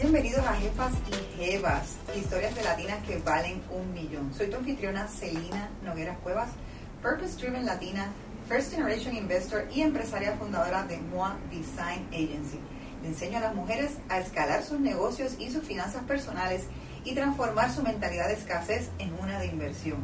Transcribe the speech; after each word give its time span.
Bienvenidos 0.00 0.46
a 0.46 0.54
Jefas 0.54 0.92
y 1.10 1.36
Jevas, 1.36 1.96
historias 2.16 2.54
de 2.54 2.62
latinas 2.62 3.04
que 3.06 3.18
valen 3.18 3.60
un 3.70 3.92
millón. 3.92 4.32
Soy 4.32 4.48
tu 4.48 4.56
anfitriona 4.56 5.06
Celina 5.06 5.68
Nogueras 5.84 6.16
Cuevas, 6.20 6.48
Purpose 7.02 7.36
Driven 7.36 7.66
Latina, 7.66 8.10
First 8.48 8.72
Generation 8.72 9.14
Investor 9.14 9.68
y 9.70 9.82
empresaria 9.82 10.38
fundadora 10.38 10.84
de 10.84 10.96
MOA 10.96 11.36
Design 11.50 12.06
Agency. 12.14 12.58
Le 13.02 13.08
enseño 13.08 13.36
a 13.36 13.42
las 13.42 13.54
mujeres 13.54 13.98
a 14.08 14.18
escalar 14.18 14.62
sus 14.64 14.80
negocios 14.80 15.34
y 15.38 15.50
sus 15.50 15.64
finanzas 15.64 16.02
personales 16.04 16.64
y 17.04 17.14
transformar 17.14 17.70
su 17.70 17.82
mentalidad 17.82 18.28
de 18.28 18.34
escasez 18.34 18.88
en 18.98 19.12
una 19.20 19.38
de 19.38 19.48
inversión. 19.48 19.98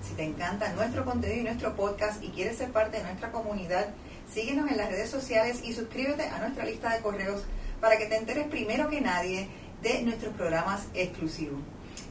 Si 0.00 0.14
te 0.14 0.24
encanta 0.24 0.72
nuestro 0.72 1.04
contenido 1.04 1.40
y 1.40 1.44
nuestro 1.44 1.76
podcast 1.76 2.24
y 2.24 2.30
quieres 2.30 2.56
ser 2.56 2.72
parte 2.72 2.96
de 2.96 3.04
nuestra 3.04 3.30
comunidad, 3.30 3.88
síguenos 4.32 4.70
en 4.70 4.78
las 4.78 4.88
redes 4.88 5.10
sociales 5.10 5.60
y 5.62 5.74
suscríbete 5.74 6.22
a 6.22 6.38
nuestra 6.38 6.64
lista 6.64 6.94
de 6.94 7.02
correos 7.02 7.44
para 7.82 7.98
que 7.98 8.06
te 8.06 8.16
enteres 8.16 8.46
primero 8.46 8.88
que 8.88 9.00
nadie 9.00 9.48
de 9.82 10.02
nuestros 10.02 10.32
programas 10.34 10.86
exclusivos. 10.94 11.58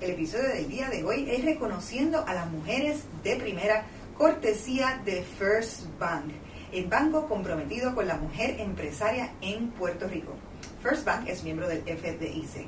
El 0.01 0.11
episodio 0.11 0.49
del 0.49 0.67
día 0.67 0.89
de 0.89 1.05
hoy 1.05 1.29
es 1.29 1.45
reconociendo 1.45 2.25
a 2.27 2.33
las 2.33 2.51
mujeres 2.51 3.03
de 3.23 3.37
primera 3.37 3.85
cortesía 4.17 5.01
de 5.05 5.23
First 5.23 5.85
Bank, 5.97 6.25
el 6.73 6.87
banco 6.87 7.25
comprometido 7.29 7.95
con 7.95 8.05
la 8.05 8.17
mujer 8.17 8.59
empresaria 8.59 9.31
en 9.39 9.69
Puerto 9.69 10.09
Rico. 10.09 10.33
First 10.83 11.05
Bank 11.05 11.29
es 11.29 11.41
miembro 11.45 11.69
del 11.69 11.83
FDIC. 11.83 12.67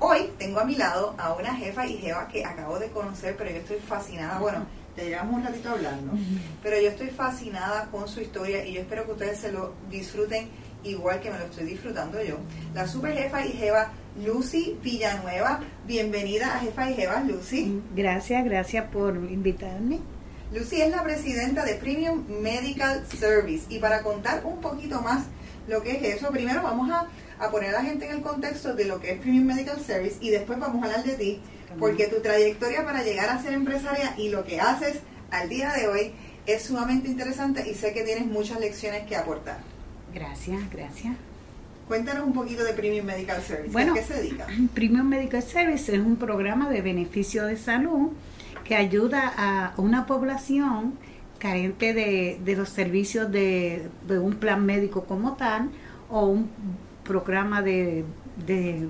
Hoy 0.00 0.32
tengo 0.36 0.58
a 0.58 0.64
mi 0.64 0.74
lado 0.74 1.14
a 1.18 1.34
una 1.34 1.54
jefa 1.54 1.86
y 1.86 1.98
jefa 1.98 2.26
que 2.26 2.44
acabo 2.44 2.80
de 2.80 2.90
conocer, 2.90 3.36
pero 3.36 3.50
yo 3.50 3.58
estoy 3.58 3.78
fascinada. 3.78 4.40
Bueno, 4.40 4.66
ya 4.96 5.04
llevamos 5.04 5.36
un 5.36 5.44
ratito 5.44 5.70
hablando, 5.70 6.12
pero 6.60 6.80
yo 6.80 6.88
estoy 6.88 7.10
fascinada 7.10 7.88
con 7.92 8.08
su 8.08 8.20
historia 8.20 8.66
y 8.66 8.72
yo 8.72 8.80
espero 8.80 9.06
que 9.06 9.12
ustedes 9.12 9.38
se 9.38 9.52
lo 9.52 9.74
disfruten 9.88 10.48
igual 10.84 11.20
que 11.20 11.30
me 11.30 11.38
lo 11.38 11.44
estoy 11.44 11.64
disfrutando 11.64 12.22
yo. 12.22 12.38
La 12.74 12.86
super 12.86 13.14
jefa 13.14 13.44
y 13.44 13.52
jefa 13.52 13.92
Lucy 14.24 14.78
Villanueva. 14.82 15.60
Bienvenida 15.86 16.56
a 16.56 16.60
Jefa 16.60 16.90
y 16.90 16.94
Jeva, 16.94 17.20
Lucy. 17.20 17.80
Gracias, 17.94 18.44
gracias 18.44 18.88
por 18.90 19.16
invitarme. 19.16 20.00
Lucy 20.52 20.82
es 20.82 20.90
la 20.90 21.02
presidenta 21.02 21.64
de 21.64 21.74
Premium 21.76 22.24
Medical 22.42 23.06
Service 23.06 23.64
y 23.70 23.78
para 23.78 24.02
contar 24.02 24.44
un 24.44 24.60
poquito 24.60 25.00
más 25.00 25.24
lo 25.66 25.82
que 25.82 25.92
es 25.92 26.16
eso, 26.16 26.30
primero 26.30 26.62
vamos 26.62 26.90
a 26.90 27.08
a 27.42 27.50
poner 27.50 27.70
a 27.70 27.82
la 27.82 27.82
gente 27.82 28.06
en 28.06 28.12
el 28.12 28.22
contexto 28.22 28.74
de 28.74 28.84
lo 28.84 29.00
que 29.00 29.10
es 29.10 29.18
Premium 29.18 29.46
Medical 29.46 29.80
Service 29.80 30.16
y 30.20 30.30
después 30.30 30.60
vamos 30.60 30.80
a 30.82 30.86
hablar 30.86 31.04
de 31.04 31.14
ti, 31.14 31.40
porque 31.78 32.06
tu 32.06 32.20
trayectoria 32.20 32.84
para 32.84 33.02
llegar 33.02 33.28
a 33.30 33.42
ser 33.42 33.54
empresaria 33.54 34.14
y 34.16 34.28
lo 34.28 34.44
que 34.44 34.60
haces 34.60 34.98
al 35.32 35.48
día 35.48 35.72
de 35.72 35.88
hoy 35.88 36.12
es 36.46 36.62
sumamente 36.62 37.08
interesante 37.08 37.68
y 37.68 37.74
sé 37.74 37.92
que 37.92 38.04
tienes 38.04 38.26
muchas 38.26 38.60
lecciones 38.60 39.06
que 39.08 39.16
aportar. 39.16 39.58
Gracias, 40.14 40.60
gracias. 40.70 41.14
Cuéntanos 41.88 42.26
un 42.26 42.32
poquito 42.32 42.64
de 42.64 42.72
Premium 42.72 43.06
Medical 43.06 43.42
Service. 43.42 43.72
Bueno, 43.72 43.92
¿A 43.92 43.96
qué 43.96 44.02
se 44.02 44.14
dedica? 44.14 44.46
Premium 44.74 45.06
Medical 45.06 45.42
Service 45.42 45.94
es 45.94 46.00
un 46.00 46.16
programa 46.16 46.70
de 46.70 46.80
beneficio 46.80 47.44
de 47.46 47.56
salud 47.56 48.10
que 48.64 48.76
ayuda 48.76 49.32
a 49.36 49.74
una 49.76 50.06
población 50.06 50.94
carente 51.38 51.92
de, 51.92 52.40
de 52.44 52.56
los 52.56 52.68
servicios 52.68 53.30
de, 53.32 53.88
de 54.06 54.18
un 54.18 54.34
plan 54.34 54.64
médico 54.64 55.04
como 55.04 55.34
tal 55.34 55.70
o 56.08 56.26
un 56.26 56.50
programa 57.04 57.62
de, 57.62 58.04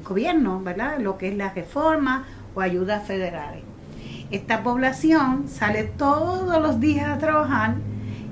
gobierno, 0.04 0.60
¿verdad? 0.62 0.98
Lo 0.98 1.18
que 1.18 1.28
es 1.28 1.36
la 1.36 1.50
reforma 1.50 2.24
o 2.54 2.60
ayudas 2.60 3.06
federales. 3.06 3.62
Esta 4.30 4.62
población 4.62 5.48
sale 5.48 5.84
todos 5.84 6.60
los 6.60 6.80
días 6.80 7.08
a 7.08 7.18
trabajar 7.18 7.74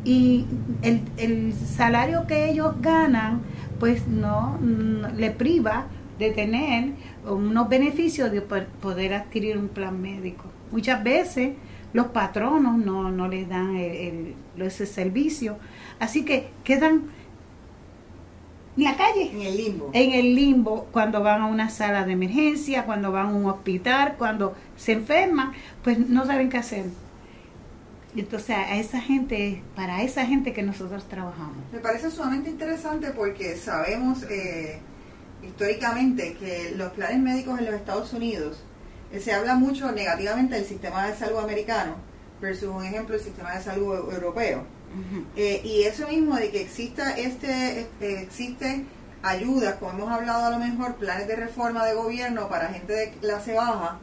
y 0.05 0.47
el, 0.83 1.03
el 1.17 1.53
salario 1.53 2.27
que 2.27 2.51
ellos 2.51 2.75
ganan 2.81 3.43
pues 3.81 4.07
no, 4.07 4.59
le 5.17 5.30
priva 5.30 5.86
de 6.19 6.30
tener 6.30 6.92
unos 7.27 7.69
beneficios 7.69 8.30
de 8.30 8.42
poder 8.42 9.14
adquirir 9.14 9.57
un 9.57 9.69
plan 9.69 10.01
médico. 10.01 10.45
Muchas 10.70 11.02
veces 11.02 11.55
los 11.95 12.08
patronos 12.08 12.77
no, 12.77 13.11
no 13.11 13.27
les 13.27 13.48
dan 13.48 13.74
ese 14.58 14.86
servicio, 14.86 15.57
así 15.98 16.24
que 16.24 16.51
quedan 16.63 17.05
en 18.77 18.85
la 18.85 18.97
calle. 18.97 19.30
En 19.33 19.42
el 19.42 19.57
limbo. 19.57 19.91
En 19.92 20.13
el 20.13 20.35
limbo, 20.35 20.89
cuando 20.92 21.23
van 21.23 21.42
a 21.42 21.47
una 21.47 21.70
sala 21.70 22.05
de 22.05 22.13
emergencia, 22.13 22.85
cuando 22.85 23.11
van 23.11 23.27
a 23.27 23.30
un 23.30 23.47
hospital, 23.47 24.14
cuando 24.17 24.55
se 24.77 24.92
enferman, 24.92 25.53
pues 25.83 25.98
no 25.98 26.24
saben 26.27 26.51
qué 26.51 26.58
hacer. 26.58 26.85
Entonces, 28.17 28.57
a 28.57 28.77
esa 28.77 29.01
gente, 29.01 29.63
para 29.77 30.03
esa 30.03 30.27
gente 30.27 30.53
que 30.53 30.63
nosotros 30.63 31.09
trabajamos. 31.09 31.57
Me 31.73 31.79
parece 31.79 32.11
sumamente 32.11 32.51
interesante 32.51 33.11
porque 33.11 33.57
sabemos 33.57 34.25
eh, 34.29 34.81
históricamente 35.43 36.35
que 36.35 36.73
los 36.77 36.93
planes 36.93 37.21
médicos 37.21 37.59
en 37.59 37.67
los 37.67 37.75
Estados 37.75 38.13
Unidos 38.13 38.63
eh, 39.13 39.21
se 39.21 39.33
habla 39.33 39.55
mucho 39.55 39.93
negativamente 39.93 40.57
del 40.57 40.65
sistema 40.65 41.07
de 41.07 41.17
salud 41.17 41.39
americano 41.39 41.97
versus, 42.41 42.69
un 42.69 42.85
ejemplo, 42.85 43.15
el 43.15 43.21
sistema 43.21 43.55
de 43.55 43.63
salud 43.63 44.13
europeo 44.13 44.65
eh, 45.37 45.61
y 45.65 45.83
eso 45.83 46.09
mismo 46.09 46.37
de 46.37 46.51
que 46.51 46.63
exista 46.63 47.13
este, 47.13 47.83
este, 47.83 48.23
existe 48.23 48.85
ayudas, 49.23 49.77
como 49.77 49.92
hemos 49.92 50.11
hablado 50.11 50.47
a 50.47 50.51
lo 50.51 50.59
mejor, 50.59 50.97
planes 50.97 51.29
de 51.29 51.37
reforma 51.37 51.85
de 51.85 51.95
gobierno 51.95 52.48
para 52.48 52.69
gente 52.69 52.92
de 52.92 53.11
clase 53.13 53.55
baja, 53.55 53.98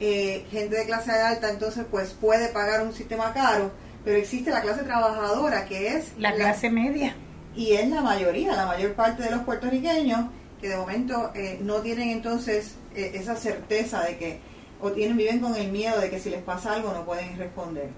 eh, 0.00 0.46
gente 0.50 0.76
de 0.76 0.86
clase 0.86 1.10
alta, 1.12 1.50
entonces 1.50 1.84
pues 1.90 2.10
puede 2.10 2.48
pagar 2.48 2.82
un 2.82 2.92
sistema 2.92 3.32
caro, 3.32 3.70
pero 4.04 4.18
existe 4.18 4.50
la 4.50 4.60
clase 4.60 4.82
trabajadora 4.82 5.64
que 5.66 5.88
es 5.88 6.12
la 6.18 6.34
clase 6.34 6.70
media. 6.70 7.16
Y 7.54 7.72
es 7.72 7.88
la 7.88 8.02
mayoría, 8.02 8.54
la 8.54 8.66
mayor 8.66 8.92
parte 8.94 9.22
de 9.22 9.30
los 9.30 9.40
puertorriqueños 9.40 10.26
que 10.60 10.68
de 10.68 10.76
momento 10.76 11.30
eh, 11.34 11.58
no 11.62 11.76
tienen 11.76 12.10
entonces 12.10 12.74
esa 12.94 13.36
certeza 13.36 14.02
de 14.02 14.16
que, 14.16 14.40
o 14.80 14.90
tienen, 14.92 15.16
viven 15.16 15.40
con 15.40 15.54
el 15.54 15.70
miedo 15.70 16.00
de 16.00 16.10
que 16.10 16.18
si 16.18 16.30
les 16.30 16.42
pasa 16.42 16.74
algo 16.74 16.92
no 16.92 17.04
pueden 17.04 17.36
responder. 17.36 17.90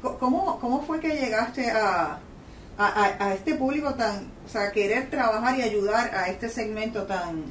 ¿Cómo, 0.00 0.58
cómo 0.58 0.82
fue 0.82 0.98
que 0.98 1.10
llegaste 1.10 1.70
a, 1.70 2.18
a, 2.76 3.34
este 3.34 3.54
público 3.54 3.94
tan, 3.94 4.32
o 4.44 4.48
sea, 4.48 4.72
querer 4.72 5.10
trabajar 5.10 5.56
y 5.58 5.62
ayudar 5.62 6.12
a 6.14 6.28
este 6.28 6.48
segmento 6.48 7.04
tan... 7.04 7.44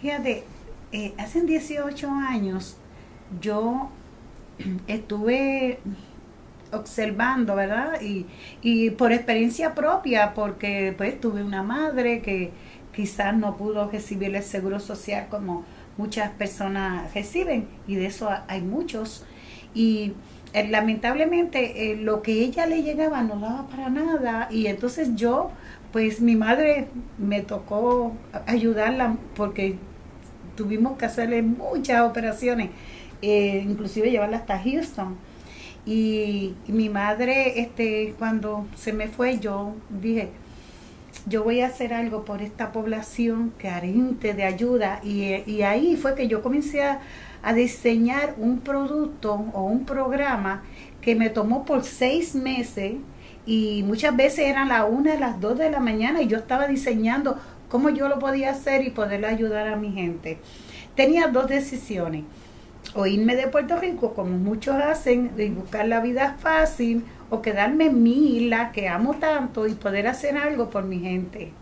Fíjate, 0.00 0.44
eh, 0.92 1.14
hace 1.18 1.42
18 1.42 2.10
años 2.10 2.76
yo 3.40 3.90
estuve 4.86 5.78
observando, 6.72 7.54
¿verdad? 7.54 8.00
Y, 8.00 8.26
y 8.62 8.90
por 8.90 9.12
experiencia 9.12 9.74
propia, 9.74 10.34
porque 10.34 10.94
pues 10.96 11.20
tuve 11.20 11.42
una 11.42 11.62
madre 11.62 12.20
que 12.20 12.52
quizás 12.94 13.36
no 13.36 13.56
pudo 13.56 13.90
recibir 13.90 14.34
el 14.34 14.42
seguro 14.42 14.80
social 14.80 15.26
como 15.30 15.64
muchas 15.96 16.30
personas 16.30 17.12
reciben, 17.14 17.68
y 17.86 17.96
de 17.96 18.06
eso 18.06 18.28
hay 18.48 18.62
muchos. 18.62 19.24
Y 19.74 20.12
eh, 20.52 20.68
lamentablemente 20.68 21.90
eh, 21.90 21.96
lo 21.96 22.22
que 22.22 22.32
ella 22.32 22.66
le 22.66 22.82
llegaba 22.82 23.22
no 23.22 23.40
daba 23.40 23.66
para 23.66 23.90
nada 23.90 24.46
y 24.52 24.68
entonces 24.68 25.16
yo, 25.16 25.50
pues 25.92 26.20
mi 26.20 26.36
madre 26.36 26.86
me 27.18 27.40
tocó 27.42 28.12
ayudarla 28.46 29.16
porque 29.34 29.78
tuvimos 30.56 30.96
que 30.96 31.06
hacerle 31.06 31.42
muchas 31.42 32.02
operaciones, 32.02 32.70
eh, 33.22 33.64
inclusive 33.66 34.10
llevarla 34.10 34.38
hasta 34.38 34.58
Houston. 34.58 35.16
Y, 35.86 36.54
mi 36.66 36.88
madre, 36.88 37.60
este, 37.60 38.14
cuando 38.18 38.66
se 38.76 38.92
me 38.92 39.08
fue, 39.08 39.38
yo 39.38 39.74
dije, 39.90 40.30
yo 41.26 41.44
voy 41.44 41.60
a 41.60 41.66
hacer 41.66 41.92
algo 41.94 42.24
por 42.24 42.42
esta 42.42 42.72
población 42.72 43.52
carente 43.58 44.34
de 44.34 44.44
ayuda. 44.44 45.00
Y, 45.02 45.62
ahí 45.62 45.96
fue 45.96 46.14
que 46.14 46.28
yo 46.28 46.42
comencé 46.42 46.82
a, 46.82 47.00
a 47.42 47.52
diseñar 47.52 48.34
un 48.38 48.60
producto 48.60 49.34
o 49.52 49.64
un 49.64 49.84
programa 49.84 50.62
que 51.00 51.14
me 51.14 51.28
tomó 51.28 51.64
por 51.64 51.84
seis 51.84 52.34
meses 52.34 52.94
y 53.46 53.82
muchas 53.82 54.16
veces 54.16 54.46
eran 54.46 54.68
las 54.68 54.88
una, 54.88 55.16
las 55.16 55.40
dos 55.40 55.58
de 55.58 55.70
la 55.70 55.80
mañana 55.80 56.22
y 56.22 56.28
yo 56.28 56.38
estaba 56.38 56.66
diseñando 56.66 57.38
cómo 57.68 57.90
yo 57.90 58.08
lo 58.08 58.18
podía 58.18 58.50
hacer 58.50 58.82
y 58.86 58.90
poderle 58.90 59.26
ayudar 59.26 59.68
a 59.68 59.76
mi 59.76 59.92
gente. 59.92 60.38
Tenía 60.94 61.28
dos 61.28 61.48
decisiones, 61.48 62.24
o 62.94 63.06
irme 63.06 63.36
de 63.36 63.48
Puerto 63.48 63.76
Rico 63.76 64.14
como 64.14 64.36
muchos 64.38 64.76
hacen 64.76 65.32
y 65.36 65.48
buscar 65.48 65.88
la 65.88 66.00
vida 66.00 66.36
fácil 66.38 67.04
o 67.30 67.42
quedarme 67.42 67.86
en 67.86 68.02
mi 68.02 68.36
isla 68.36 68.72
que 68.72 68.88
amo 68.88 69.14
tanto 69.14 69.66
y 69.66 69.74
poder 69.74 70.06
hacer 70.06 70.36
algo 70.36 70.70
por 70.70 70.84
mi 70.84 71.00
gente. 71.00 71.52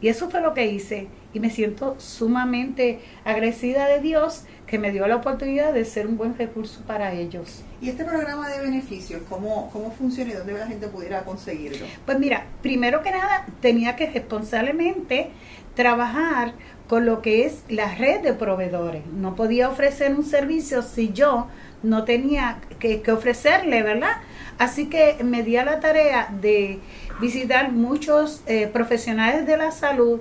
Y 0.00 0.08
eso 0.08 0.30
fue 0.30 0.40
lo 0.40 0.54
que 0.54 0.66
hice 0.66 1.08
y 1.34 1.40
me 1.40 1.50
siento 1.50 1.96
sumamente 1.98 3.00
agradecida 3.24 3.86
de 3.86 4.00
Dios 4.00 4.44
que 4.70 4.78
me 4.78 4.92
dio 4.92 5.04
la 5.08 5.16
oportunidad 5.16 5.72
de 5.72 5.84
ser 5.84 6.06
un 6.06 6.16
buen 6.16 6.38
recurso 6.38 6.80
para 6.86 7.12
ellos. 7.12 7.64
¿Y 7.82 7.88
este 7.88 8.04
programa 8.04 8.48
de 8.48 8.60
beneficios, 8.60 9.20
cómo, 9.28 9.68
cómo 9.72 9.90
funciona 9.90 10.30
y 10.30 10.34
dónde 10.34 10.52
la 10.52 10.68
gente 10.68 10.86
pudiera 10.86 11.24
conseguirlo? 11.24 11.86
Pues 12.06 12.20
mira, 12.20 12.46
primero 12.62 13.02
que 13.02 13.10
nada, 13.10 13.46
tenía 13.60 13.96
que 13.96 14.08
responsablemente 14.08 15.30
trabajar 15.74 16.52
con 16.86 17.04
lo 17.04 17.20
que 17.20 17.46
es 17.46 17.64
la 17.68 17.96
red 17.96 18.20
de 18.20 18.32
proveedores. 18.32 19.04
No 19.06 19.34
podía 19.34 19.68
ofrecer 19.68 20.14
un 20.14 20.24
servicio 20.24 20.82
si 20.82 21.12
yo 21.12 21.48
no 21.82 22.04
tenía 22.04 22.60
que, 22.78 23.02
ofrecerle, 23.10 23.82
¿verdad? 23.82 24.18
Así 24.58 24.88
que 24.88 25.16
me 25.24 25.42
di 25.42 25.56
a 25.56 25.64
la 25.64 25.80
tarea 25.80 26.32
de 26.40 26.78
visitar 27.20 27.72
muchos 27.72 28.42
eh, 28.46 28.68
profesionales 28.68 29.48
de 29.48 29.56
la 29.56 29.72
salud 29.72 30.20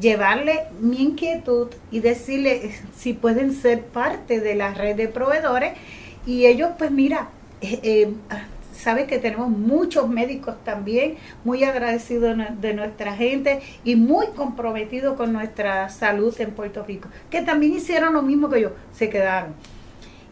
llevarle 0.00 0.64
mi 0.80 1.02
inquietud 1.02 1.68
y 1.90 2.00
decirle 2.00 2.72
si 2.96 3.12
pueden 3.12 3.52
ser 3.52 3.82
parte 3.82 4.40
de 4.40 4.54
la 4.54 4.74
red 4.74 4.96
de 4.96 5.08
proveedores 5.08 5.74
y 6.26 6.46
ellos 6.46 6.70
pues 6.78 6.90
mira, 6.90 7.28
eh, 7.60 7.80
eh, 7.82 8.12
sabe 8.74 9.06
que 9.06 9.18
tenemos 9.18 9.48
muchos 9.48 10.08
médicos 10.08 10.56
también, 10.64 11.16
muy 11.44 11.64
agradecidos 11.64 12.36
de 12.60 12.74
nuestra 12.74 13.14
gente 13.14 13.60
y 13.84 13.96
muy 13.96 14.28
comprometidos 14.28 15.16
con 15.16 15.32
nuestra 15.32 15.88
salud 15.88 16.34
en 16.40 16.50
Puerto 16.50 16.84
Rico, 16.84 17.08
que 17.30 17.42
también 17.42 17.72
hicieron 17.72 18.12
lo 18.14 18.22
mismo 18.22 18.50
que 18.50 18.60
yo, 18.62 18.72
se 18.92 19.08
quedaron. 19.08 19.54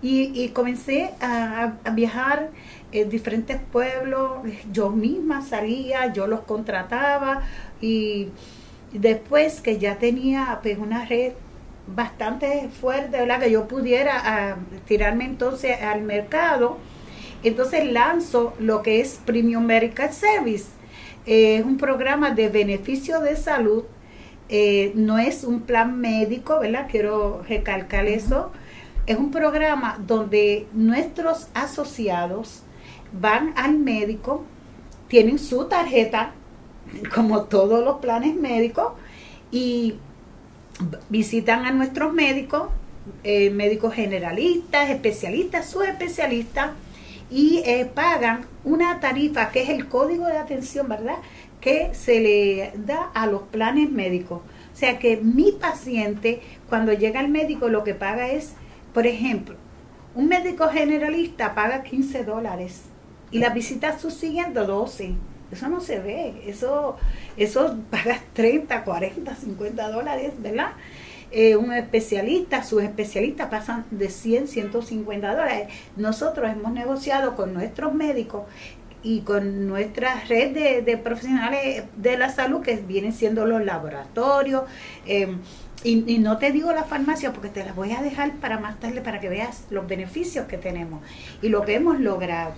Y, 0.04 0.48
comencé 0.48 1.10
a, 1.20 1.74
viajar 1.92 2.50
en 2.90 3.08
diferentes 3.08 3.60
pueblos, 3.70 4.40
yo 4.72 4.90
misma 4.90 5.42
salía, 5.42 6.12
yo 6.12 6.26
los 6.26 6.40
contrataba 6.40 7.42
y 7.80 8.28
después 8.92 9.60
que 9.60 9.78
ya 9.78 9.98
tenía 9.98 10.60
pues 10.62 10.78
una 10.78 11.04
red 11.04 11.32
bastante 11.86 12.68
fuerte, 12.80 13.18
¿verdad? 13.18 13.40
Que 13.40 13.50
yo 13.50 13.66
pudiera 13.66 14.20
ah, 14.24 14.56
tirarme 14.86 15.24
entonces 15.24 15.80
al 15.80 16.02
mercado, 16.02 16.78
entonces 17.42 17.90
lanzo 17.90 18.54
lo 18.58 18.82
que 18.82 19.00
es 19.00 19.20
Premium 19.24 19.64
Medical 19.64 20.12
Service. 20.12 20.66
Eh, 21.26 21.56
es 21.56 21.64
un 21.64 21.76
programa 21.76 22.30
de 22.30 22.48
beneficio 22.48 23.20
de 23.20 23.36
salud, 23.36 23.84
eh, 24.48 24.92
no 24.94 25.18
es 25.18 25.44
un 25.44 25.62
plan 25.62 25.98
médico, 26.00 26.60
¿verdad? 26.60 26.86
Quiero 26.90 27.42
recalcar 27.48 28.06
eso. 28.06 28.52
Es 29.06 29.16
un 29.16 29.30
programa 29.30 29.98
donde 30.06 30.66
nuestros 30.72 31.48
asociados 31.54 32.62
van 33.12 33.52
al 33.56 33.78
médico, 33.78 34.44
tienen 35.08 35.38
su 35.38 35.64
tarjeta, 35.66 36.32
como 37.14 37.44
todos 37.44 37.84
los 37.84 37.98
planes 37.98 38.34
médicos, 38.34 38.92
y 39.50 39.94
visitan 41.08 41.66
a 41.66 41.72
nuestros 41.72 42.12
médicos, 42.12 42.68
eh, 43.24 43.50
médicos 43.50 43.94
generalistas, 43.94 44.90
especialistas, 44.90 45.68
subespecialistas, 45.68 46.70
y 47.30 47.62
eh, 47.64 47.90
pagan 47.92 48.46
una 48.64 49.00
tarifa 49.00 49.50
que 49.50 49.62
es 49.62 49.70
el 49.70 49.88
código 49.88 50.26
de 50.26 50.36
atención, 50.36 50.88
¿verdad? 50.88 51.16
Que 51.60 51.94
se 51.94 52.20
le 52.20 52.72
da 52.76 53.10
a 53.14 53.26
los 53.26 53.42
planes 53.42 53.90
médicos. 53.90 54.40
O 54.72 54.76
sea 54.76 54.98
que 54.98 55.16
mi 55.16 55.52
paciente, 55.52 56.40
cuando 56.68 56.92
llega 56.92 57.20
al 57.20 57.28
médico, 57.28 57.68
lo 57.68 57.84
que 57.84 57.94
paga 57.94 58.30
es, 58.30 58.54
por 58.92 59.06
ejemplo, 59.06 59.56
un 60.14 60.28
médico 60.28 60.68
generalista 60.68 61.54
paga 61.54 61.82
15 61.82 62.24
dólares 62.24 62.82
y 63.30 63.38
la 63.38 63.48
visita 63.48 63.98
subsiguiente 63.98 64.60
12. 64.60 65.14
Eso 65.52 65.68
no 65.68 65.80
se 65.80 66.00
ve, 66.00 66.42
eso, 66.46 66.96
eso 67.36 67.76
pagas 67.90 68.20
30, 68.32 68.84
40, 68.84 69.36
50 69.36 69.90
dólares, 69.90 70.32
¿verdad? 70.38 70.72
Eh, 71.30 71.56
un 71.56 71.72
especialista, 71.72 72.62
sus 72.62 72.82
especialistas 72.82 73.48
pasan 73.48 73.86
de 73.90 74.10
100, 74.10 74.48
150 74.48 75.34
dólares. 75.34 75.68
Nosotros 75.96 76.50
hemos 76.50 76.72
negociado 76.72 77.36
con 77.36 77.54
nuestros 77.54 77.94
médicos 77.94 78.42
y 79.02 79.20
con 79.20 79.66
nuestra 79.66 80.22
red 80.28 80.82
de, 80.84 80.96
profesionales 80.98 81.84
de 81.96 82.18
la 82.18 82.28
salud 82.30 82.60
que 82.62 82.76
vienen 82.76 83.12
siendo 83.12 83.46
los 83.46 83.64
laboratorios. 83.64 84.64
Eh, 85.06 85.36
y, 85.84 86.18
no 86.18 86.38
te 86.38 86.52
digo 86.52 86.72
la 86.72 86.84
farmacia 86.84 87.32
porque 87.32 87.48
te 87.48 87.64
la 87.64 87.72
voy 87.72 87.92
a 87.92 88.02
dejar 88.02 88.36
para 88.36 88.58
más 88.58 88.78
tarde 88.78 89.00
para 89.00 89.18
que 89.18 89.28
veas 89.28 89.66
los 89.70 89.86
beneficios 89.88 90.46
que 90.46 90.56
tenemos 90.56 91.02
y 91.40 91.48
lo 91.48 91.62
que 91.62 91.74
hemos 91.74 91.98
logrado. 91.98 92.54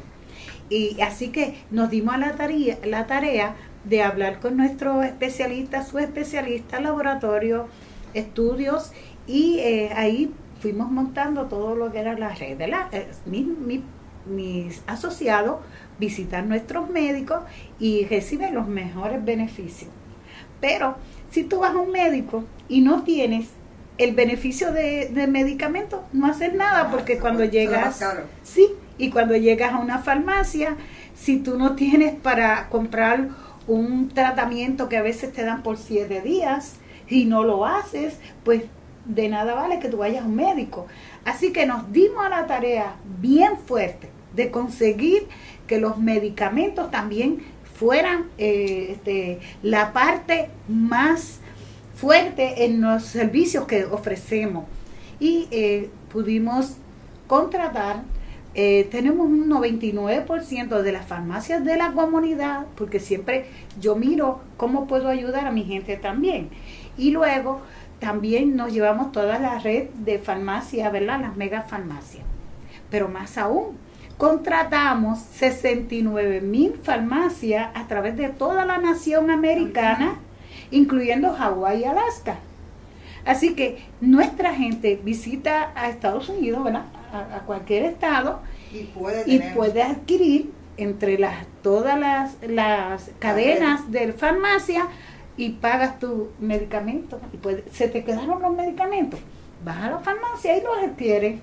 Y 0.71 1.01
así 1.01 1.29
que 1.29 1.63
nos 1.71 1.91
dimos 1.91 2.15
a 2.15 2.19
la 2.19 2.37
tarea, 2.37 2.79
la 2.85 3.07
tarea 3.07 3.55
de 3.85 4.03
hablar 4.03 4.41
con 4.41 4.57
nuestros 4.57 5.05
especialistas, 5.05 5.89
su 5.89 5.99
especialista, 5.99 6.81
laboratorio, 6.81 7.69
estudios 8.15 8.93
y 9.27 9.59
eh, 9.59 9.91
ahí 9.95 10.33
fuimos 10.61 10.91
montando 10.91 11.47
todo 11.47 11.75
lo 11.75 11.93
que 11.93 11.99
era 11.99 12.17
la 12.19 12.35
red. 12.35 12.57
de 12.57 12.75
Eh, 12.93 13.07
mis 14.27 14.83
asociados 14.87 15.59
visitan 15.99 16.49
nuestros 16.49 16.89
médicos 16.89 17.43
y 17.79 18.07
reciben 18.07 18.55
los 18.55 18.67
mejores 18.67 19.23
beneficios. 19.23 19.91
Pero 20.61 20.97
si 21.31 21.45
tú 21.45 21.61
vas 21.61 21.75
a 21.75 21.79
un 21.79 21.91
médico 21.91 22.45
y 22.69 22.81
no 22.81 23.03
tienes 23.03 23.49
el 23.99 24.15
beneficio 24.15 24.73
de, 24.73 25.11
de 25.13 25.27
medicamento, 25.27 26.05
no 26.13 26.27
haces 26.27 26.55
nada 26.55 26.91
porque 26.91 27.19
cuando 27.19 27.45
llegas, 27.45 28.03
sí, 28.43 28.69
y 28.99 29.11
cuando 29.11 29.37
llegas 29.37 29.73
a 29.73 29.79
una 29.79 29.99
farmacia, 29.99 30.77
si 31.15 31.39
tú 31.39 31.59
no 31.59 31.75
tienes 31.75 32.15
para 32.15 32.69
comprar 32.69 33.29
un 33.67 34.09
tratamiento 34.09 34.89
que 34.89 34.97
a 34.97 35.03
veces 35.03 35.33
te 35.33 35.45
dan 35.45 35.63
por 35.63 35.79
siete 35.79 36.21
días, 36.21 36.79
y 37.09 37.25
no 37.25 37.45
lo 37.45 37.67
haces, 37.67 38.19
pues 38.45 38.65
de 39.05 39.29
nada 39.29 39.55
vale 39.55 39.79
que 39.79 39.89
tú 39.89 39.99
vayas 39.99 40.25
a 40.25 40.27
un 40.27 40.37
médico. 40.37 40.87
Así 41.25 41.53
que 41.53 41.67
nos 41.67 41.93
dimos 41.93 42.25
a 42.25 42.29
la 42.29 42.47
tarea 42.47 42.97
bien 43.21 43.59
fuerte 43.59 44.09
de 44.35 44.51
conseguir 44.51 45.27
que 45.67 45.79
los 45.79 45.99
medicamentos 45.99 46.91
también 46.91 47.43
fueran 47.79 48.27
eh, 48.39 48.89
este, 48.91 49.41
la 49.63 49.93
parte 49.93 50.49
más 50.69 51.41
fuerte 51.95 52.65
en 52.65 52.81
los 52.81 53.05
servicios 53.05 53.67
que 53.67 53.85
ofrecemos. 53.85 54.65
Y 55.21 55.49
eh, 55.51 55.91
pudimos 56.13 56.77
contratar, 57.27 58.03
eh, 58.57 58.89
tenemos 58.91 59.27
un 59.27 59.49
99% 59.49 60.83
de 60.83 60.93
las 60.93 61.07
farmacias 61.07 61.65
de 61.65 61.77
la 61.77 61.93
comunidad, 61.93 62.67
porque 62.77 63.01
siempre 63.01 63.47
yo 63.81 63.97
miro 63.97 64.41
cómo 64.57 64.87
puedo 64.87 65.09
ayudar 65.09 65.47
a 65.47 65.51
mi 65.51 65.65
gente 65.65 65.97
también. 65.97 66.51
Y 66.97 67.11
luego 67.11 67.63
también 67.99 68.55
nos 68.55 68.73
llevamos 68.73 69.11
toda 69.11 69.39
la 69.39 69.59
red 69.59 69.89
de 69.95 70.19
farmacias, 70.19 70.93
¿verdad? 70.93 71.21
Las 71.21 71.37
mega 71.37 71.63
farmacias. 71.63 72.25
Pero 72.91 73.09
más 73.09 73.39
aún, 73.39 73.77
contratamos 74.19 75.19
69 75.19 76.41
mil 76.41 76.75
farmacias 76.75 77.71
a 77.75 77.89
través 77.89 78.17
de 78.17 78.29
toda 78.29 78.65
la 78.65 78.79
nación 78.79 79.31
americana, 79.31 80.19
incluyendo 80.71 81.33
Hawái 81.33 81.81
y 81.81 81.85
Alaska. 81.85 82.37
Así 83.25 83.55
que 83.55 83.79
nuestra 84.01 84.55
gente 84.55 85.01
visita 85.03 85.73
a 85.75 85.89
Estados 85.89 86.29
Unidos, 86.29 86.63
¿verdad? 86.63 86.85
A, 87.15 87.43
cualquier 87.47 87.85
estado 87.85 88.41
y 88.73 88.85
puede, 88.85 89.83
adquirir 89.83 90.53
entre 90.77 91.17
las 91.19 91.47
todas 91.63 91.99
las, 91.99 92.37
las 92.43 93.11
cadenas 93.21 93.91
de 93.93 94.13
farmacia 94.13 94.89
y 95.37 95.51
pagas 95.51 95.99
tu 96.01 96.31
medicamento 96.41 97.21
y 97.33 97.37
puede, 97.37 97.65
se 97.71 97.89
te 97.89 98.05
quedaron 98.05 98.43
los 98.43 98.55
medicamentos, 98.55 99.21
vas 99.65 99.79
a 99.79 99.91
la 99.91 99.99
farmacia 100.01 100.59
y 100.59 100.63
los 100.63 100.77
adquieres. 100.79 101.41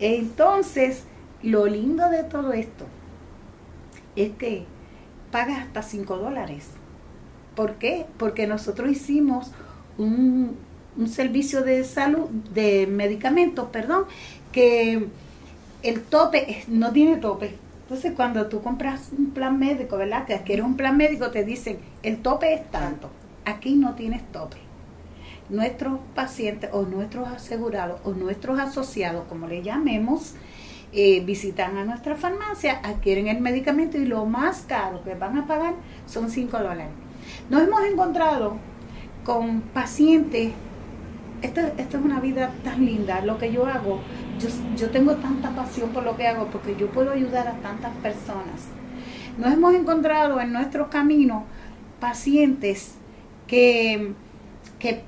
Entonces, 0.00 1.04
lo 1.42 1.66
lindo 1.66 2.08
de 2.08 2.24
todo 2.24 2.52
esto 2.52 2.86
es 4.16 4.32
que 4.32 4.64
pagas 5.30 5.60
hasta 5.60 5.82
5 5.82 6.16
dólares. 6.16 6.70
¿Por 7.54 7.74
qué? 7.74 8.06
Porque 8.18 8.46
nosotros 8.46 8.90
hicimos 8.90 9.52
un, 9.98 10.56
un 10.96 11.08
servicio 11.08 11.62
de 11.62 11.84
salud, 11.84 12.28
de 12.52 12.86
medicamentos, 12.86 13.68
perdón, 13.70 14.04
que 14.52 15.08
el 15.82 16.02
tope 16.02 16.64
no 16.68 16.92
tiene 16.92 17.16
tope. 17.16 17.54
Entonces, 17.82 18.12
cuando 18.16 18.46
tú 18.46 18.62
compras 18.62 19.10
un 19.16 19.30
plan 19.30 19.58
médico, 19.58 19.98
¿verdad? 19.98 20.24
Que 20.24 20.34
adquieres 20.34 20.64
un 20.64 20.76
plan 20.76 20.96
médico, 20.96 21.30
te 21.30 21.44
dicen, 21.44 21.78
el 22.02 22.18
tope 22.22 22.54
es 22.54 22.70
tanto. 22.70 23.10
Aquí 23.44 23.74
no 23.74 23.94
tienes 23.94 24.22
tope. 24.32 24.56
Nuestros 25.50 26.00
pacientes 26.14 26.70
o 26.72 26.82
nuestros 26.82 27.28
asegurados 27.28 28.00
o 28.04 28.12
nuestros 28.12 28.58
asociados, 28.58 29.26
como 29.28 29.46
le 29.46 29.62
llamemos, 29.62 30.34
eh, 30.94 31.20
visitan 31.20 31.76
a 31.76 31.84
nuestra 31.84 32.14
farmacia, 32.14 32.80
adquieren 32.82 33.26
el 33.26 33.40
medicamento 33.40 33.98
y 33.98 34.06
lo 34.06 34.24
más 34.24 34.62
caro 34.62 35.02
que 35.02 35.14
van 35.14 35.36
a 35.36 35.46
pagar 35.46 35.74
son 36.06 36.30
5 36.30 36.56
dólares. 36.56 36.86
Nos 37.50 37.62
hemos 37.62 37.82
encontrado 37.84 38.56
con 39.24 39.60
pacientes, 39.60 40.52
esto 41.44 41.60
es 41.76 41.94
una 41.94 42.20
vida 42.20 42.50
tan 42.64 42.84
linda, 42.84 43.20
lo 43.20 43.38
que 43.38 43.52
yo 43.52 43.66
hago, 43.66 44.00
yo, 44.38 44.48
yo 44.76 44.90
tengo 44.90 45.16
tanta 45.16 45.50
pasión 45.50 45.90
por 45.90 46.02
lo 46.02 46.16
que 46.16 46.26
hago 46.26 46.46
porque 46.46 46.74
yo 46.76 46.88
puedo 46.88 47.10
ayudar 47.10 47.48
a 47.48 47.52
tantas 47.54 47.94
personas. 47.96 48.68
Nos 49.38 49.52
hemos 49.52 49.74
encontrado 49.74 50.40
en 50.40 50.52
nuestro 50.52 50.90
camino 50.90 51.44
pacientes 52.00 52.94
que, 53.46 54.14
que 54.78 55.02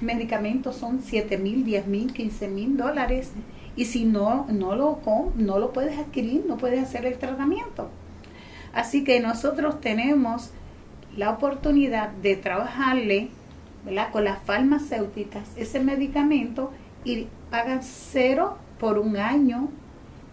medicamentos 0.00 0.76
son 0.76 1.00
7 1.02 1.38
mil, 1.38 1.64
10 1.64 1.86
mil, 1.86 2.12
15 2.12 2.48
mil 2.48 2.76
dólares 2.76 3.32
y 3.76 3.86
si 3.86 4.04
no, 4.04 4.46
no, 4.50 4.76
lo, 4.76 5.00
no 5.36 5.58
lo 5.58 5.72
puedes 5.72 5.98
adquirir, 5.98 6.44
no 6.46 6.56
puedes 6.56 6.82
hacer 6.82 7.06
el 7.06 7.18
tratamiento. 7.18 7.90
Así 8.72 9.04
que 9.04 9.20
nosotros 9.20 9.80
tenemos 9.80 10.50
la 11.16 11.30
oportunidad 11.30 12.10
de 12.10 12.36
trabajarle 12.36 13.30
con 14.12 14.24
las 14.24 14.42
farmacéuticas 14.42 15.48
ese 15.56 15.80
medicamento 15.80 16.70
y 17.04 17.28
pagan 17.50 17.82
cero 17.82 18.56
por 18.78 18.98
un 18.98 19.16
año 19.16 19.68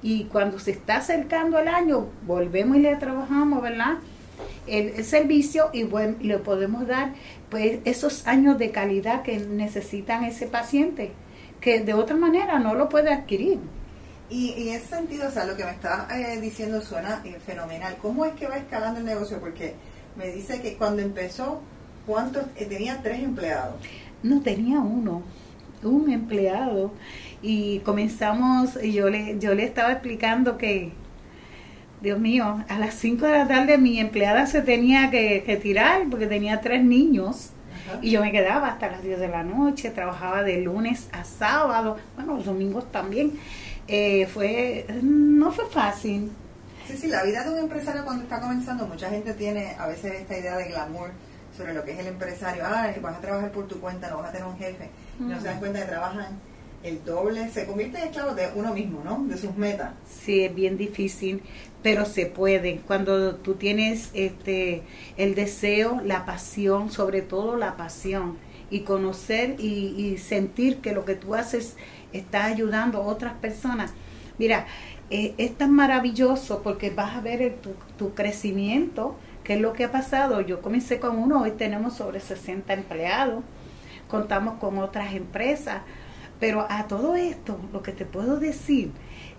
y 0.02 0.26
cuando 0.26 0.58
se 0.58 0.72
está 0.72 0.98
acercando 0.98 1.60
el 1.60 1.68
año 1.68 2.08
volvemos 2.26 2.78
y 2.78 2.80
le 2.80 2.96
trabajamos, 2.96 3.62
¿verdad? 3.62 3.98
el, 4.68 5.04
servicio 5.04 5.70
y 5.74 5.84
bueno, 5.84 6.16
le 6.22 6.38
podemos 6.38 6.88
dar 6.88 7.14
pues 7.50 7.80
esos 7.86 8.28
años 8.28 8.58
de 8.58 8.72
calidad 8.72 9.24
que 9.24 9.40
necesitan 9.40 10.24
ese 10.24 10.48
paciente, 10.48 11.12
que 11.60 11.82
de 11.82 11.94
otra 11.94 12.16
manera 12.16 12.60
no 12.60 12.76
lo 12.76 12.90
puede 12.90 13.12
adquirir. 13.12 13.60
Y, 14.30 14.70
en 14.70 14.76
ese 14.76 14.88
sentido, 14.88 15.28
o 15.28 15.32
sea, 15.32 15.46
lo 15.46 15.58
que 15.58 15.66
me 15.66 15.72
está 15.72 16.08
eh, 16.10 16.40
diciendo 16.40 16.82
suena 16.82 17.22
eh, 17.26 17.38
fenomenal. 17.46 17.98
¿Cómo 18.02 18.24
es 18.24 18.34
que 18.34 18.48
va 18.48 18.56
escalando 18.56 19.02
el 19.02 19.06
negocio? 19.06 19.40
Porque 19.42 19.76
me 20.16 20.32
dice 20.32 20.62
que 20.62 20.78
cuando 20.78 21.02
empezó, 21.02 21.62
¿cuántos? 22.06 22.44
Eh, 22.56 22.66
tenía 22.66 23.02
tres 23.02 23.24
empleados. 23.24 23.76
No, 24.24 24.42
tenía 24.42 24.80
uno, 24.80 25.24
un 25.84 26.12
empleado. 26.12 26.92
Y 27.42 27.80
comenzamos, 27.80 28.78
y 28.82 28.94
yo 28.94 29.10
le, 29.10 29.40
yo 29.40 29.56
le 29.56 29.64
estaba 29.64 29.92
explicando 29.92 30.58
que, 30.58 30.92
Dios 32.02 32.20
mío, 32.20 32.64
a 32.68 32.80
las 32.80 32.96
5 32.96 33.26
de 33.26 33.32
la 33.32 33.48
tarde 33.48 33.78
mi 33.78 34.00
empleada 34.00 34.46
se 34.46 34.62
tenía 34.62 35.10
que, 35.10 35.60
tirar 35.62 36.04
porque 36.10 36.28
tenía 36.28 36.62
tres 36.62 36.84
niños. 36.84 37.52
Y 38.02 38.12
yo 38.12 38.22
me 38.22 38.32
quedaba 38.32 38.70
hasta 38.70 38.90
las 38.90 39.04
10 39.04 39.20
de 39.20 39.28
la 39.28 39.44
noche, 39.44 39.90
trabajaba 39.90 40.44
de 40.44 40.62
lunes 40.62 41.10
a 41.12 41.24
sábado, 41.26 41.98
bueno, 42.16 42.36
los 42.36 42.46
domingos 42.46 42.90
también. 42.92 43.34
Eh, 43.88 44.28
fue, 44.28 44.86
no 45.02 45.52
fue 45.52 45.66
fácil. 45.66 46.32
Sí, 46.88 46.96
sí, 46.96 47.08
la 47.08 47.24
vida 47.24 47.44
de 47.44 47.52
un 47.52 47.60
empresario 47.60 48.06
cuando 48.06 48.24
está 48.24 48.40
comenzando, 48.40 48.88
mucha 48.88 49.10
gente 49.10 49.34
tiene 49.34 49.76
a 49.78 49.88
veces 49.88 50.14
esta 50.14 50.38
idea 50.38 50.56
de 50.58 50.70
glamour 50.70 51.12
sobre 51.56 51.74
lo 51.74 51.84
que 51.84 51.92
es 51.92 52.00
el 52.00 52.08
empresario. 52.08 52.64
Ah, 52.66 52.92
vas 53.02 53.18
a 53.18 53.22
trabajar 53.22 53.52
por 53.52 53.68
tu 53.68 53.80
cuenta, 53.80 54.10
no 54.10 54.18
vas 54.18 54.30
a 54.30 54.32
tener 54.32 54.48
un 54.48 54.58
jefe. 54.58 54.90
No 55.20 55.40
se 55.40 55.48
dan 55.48 55.60
cuenta 55.60 55.80
que 55.80 55.86
trabajan 55.86 56.40
el 56.84 57.04
doble, 57.06 57.50
se 57.50 57.66
convierte 57.66 58.00
en 58.00 58.06
esclavos 58.06 58.36
de 58.36 58.50
uno 58.56 58.74
mismo, 58.74 59.02
¿no? 59.04 59.24
De 59.26 59.38
sus 59.38 59.56
metas. 59.56 59.92
Sí, 60.08 60.44
es 60.44 60.56
bien 60.56 60.78
difícil, 60.78 61.44
pero 61.84 62.06
se 62.06 62.26
puede. 62.26 62.78
Cuando 62.88 63.36
tú 63.36 63.56
tienes 63.56 64.10
este 64.14 64.84
el 65.18 65.36
deseo, 65.36 66.02
la 66.04 66.26
pasión, 66.26 66.92
sobre 66.92 67.22
todo 67.22 67.56
la 67.56 67.78
pasión, 67.78 68.38
y 68.72 68.80
conocer 68.80 69.60
y, 69.60 70.18
sentir 70.18 70.78
que 70.78 70.94
lo 70.94 71.04
que 71.04 71.16
tú 71.16 71.36
haces 71.36 71.76
está 72.14 72.46
ayudando 72.46 73.00
a 73.00 73.02
otras 73.02 73.34
personas. 73.34 73.94
Mira, 74.40 74.66
eh, 75.10 75.36
es 75.38 75.56
tan 75.58 75.74
maravilloso 75.74 76.64
porque 76.64 76.90
vas 76.90 77.18
a 77.18 77.22
ver 77.22 77.58
tu, 77.62 77.72
tu 77.98 78.16
crecimiento, 78.16 79.18
que 79.44 79.56
es 79.56 79.62
lo 79.62 79.74
que 79.74 79.86
ha 79.86 79.92
pasado. 79.92 80.42
Yo 80.42 80.62
comencé 80.62 81.00
con 81.00 81.18
uno, 81.18 81.42
hoy 81.42 81.52
tenemos 81.52 81.94
sobre 81.94 82.20
60 82.20 82.74
empleados, 82.74 83.44
contamos 84.08 84.60
con 84.60 84.78
otras 84.80 85.14
empresas 85.14 85.82
pero 86.42 86.66
a 86.70 86.88
todo 86.88 87.16
esto, 87.16 87.60
lo 87.72 87.84
que 87.84 87.92
te 87.92 88.04
puedo 88.04 88.40
decir, 88.40 88.92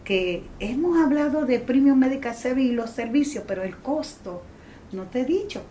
que 0.04 0.44
hemos 0.61 0.97
hablado 1.04 1.44
de 1.44 1.59
Premium 1.59 1.99
Medical 1.99 2.32
Service 2.32 2.68
y 2.68 2.73
los 2.73 2.90
servicios, 2.90 3.42
pero 3.47 3.64
el 3.64 3.76
costo, 3.76 4.42
no 4.92 5.02
te 5.02 5.23
he 5.23 5.25
dicho, 5.25 5.62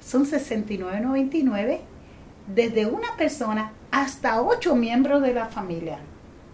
son 0.00 0.24
69.99 0.24 1.80
desde 2.46 2.86
una 2.86 3.14
persona 3.18 3.72
hasta 3.90 4.40
ocho 4.40 4.74
miembros 4.74 5.20
de 5.20 5.34
la 5.34 5.46
familia. 5.46 5.98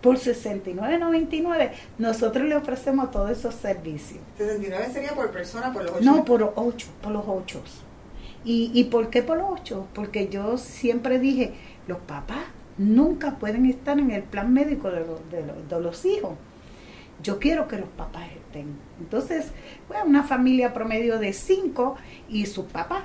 Por 0.01 0.17
69.99 0.17 1.73
nosotros 1.99 2.47
le 2.47 2.55
ofrecemos 2.55 3.11
todos 3.11 3.31
esos 3.31 3.55
servicios. 3.55 4.21
¿69 4.39 4.93
sería 4.93 5.15
por 5.15 5.31
persona, 5.31 5.73
por 5.73 5.83
los 5.83 5.93
ocho? 5.93 6.05
No, 6.05 6.25
por 6.25 6.53
ocho, 6.55 6.87
por 7.03 7.13
los 7.13 7.25
ocho. 7.27 7.61
¿Y, 8.45 8.71
¿Y 8.73 8.85
por 8.85 9.11
qué 9.11 9.23
por 9.23 9.39
los 9.39 9.51
ocho? 9.51 9.89
Porque 9.95 10.29
yo 10.29 10.57
siempre 10.57 11.19
dije, 11.19 11.55
los 11.89 11.99
papás 11.99 12.45
nunca 12.79 13.39
pueden 13.39 13.67
estar 13.67 13.99
en 13.99 14.11
el 14.13 14.23
plan 14.23 14.53
médico 14.53 14.91
de, 14.91 15.05
de, 15.31 15.81
los 15.81 16.05
hijos. 16.05 16.33
Yo 17.23 17.41
quiero 17.41 17.67
que 17.67 17.79
los 17.79 17.89
papás 17.89 18.29
estén. 18.31 18.77
Entonces, 19.01 19.47
bueno, 19.89 20.05
una 20.07 20.23
familia 20.23 20.73
promedio 20.73 21.19
de 21.19 21.33
cinco 21.33 21.97
y 22.29 22.47
sus 22.47 22.67
papás 22.67 23.03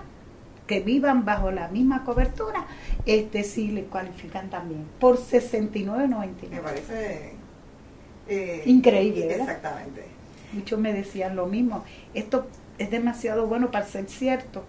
que 0.67 0.79
vivan 0.79 1.25
bajo 1.25 1.51
la 1.51 1.67
misma 1.67 2.03
cobertura, 2.03 2.65
este 3.05 3.43
sí 3.43 3.69
le 3.69 3.83
cualifican 3.83 4.49
también 4.49 4.85
por 4.99 5.17
69.99. 5.17 6.49
Me 6.49 6.61
parece 6.61 7.33
eh, 8.27 8.63
increíble. 8.65 9.35
Exactamente. 9.35 10.03
Muchos 10.53 10.79
me 10.79 10.93
decían 10.93 11.35
lo 11.35 11.47
mismo. 11.47 11.83
Esto 12.13 12.47
es 12.77 12.89
demasiado 12.91 13.47
bueno 13.47 13.71
para 13.71 13.85
ser 13.85 14.09
cierto, 14.09 14.63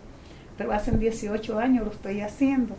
pero 0.58 0.72
hace 0.72 0.90
18 0.92 1.58
años 1.58 1.84
lo 1.84 1.92
estoy 1.92 2.20
haciendo 2.20 2.74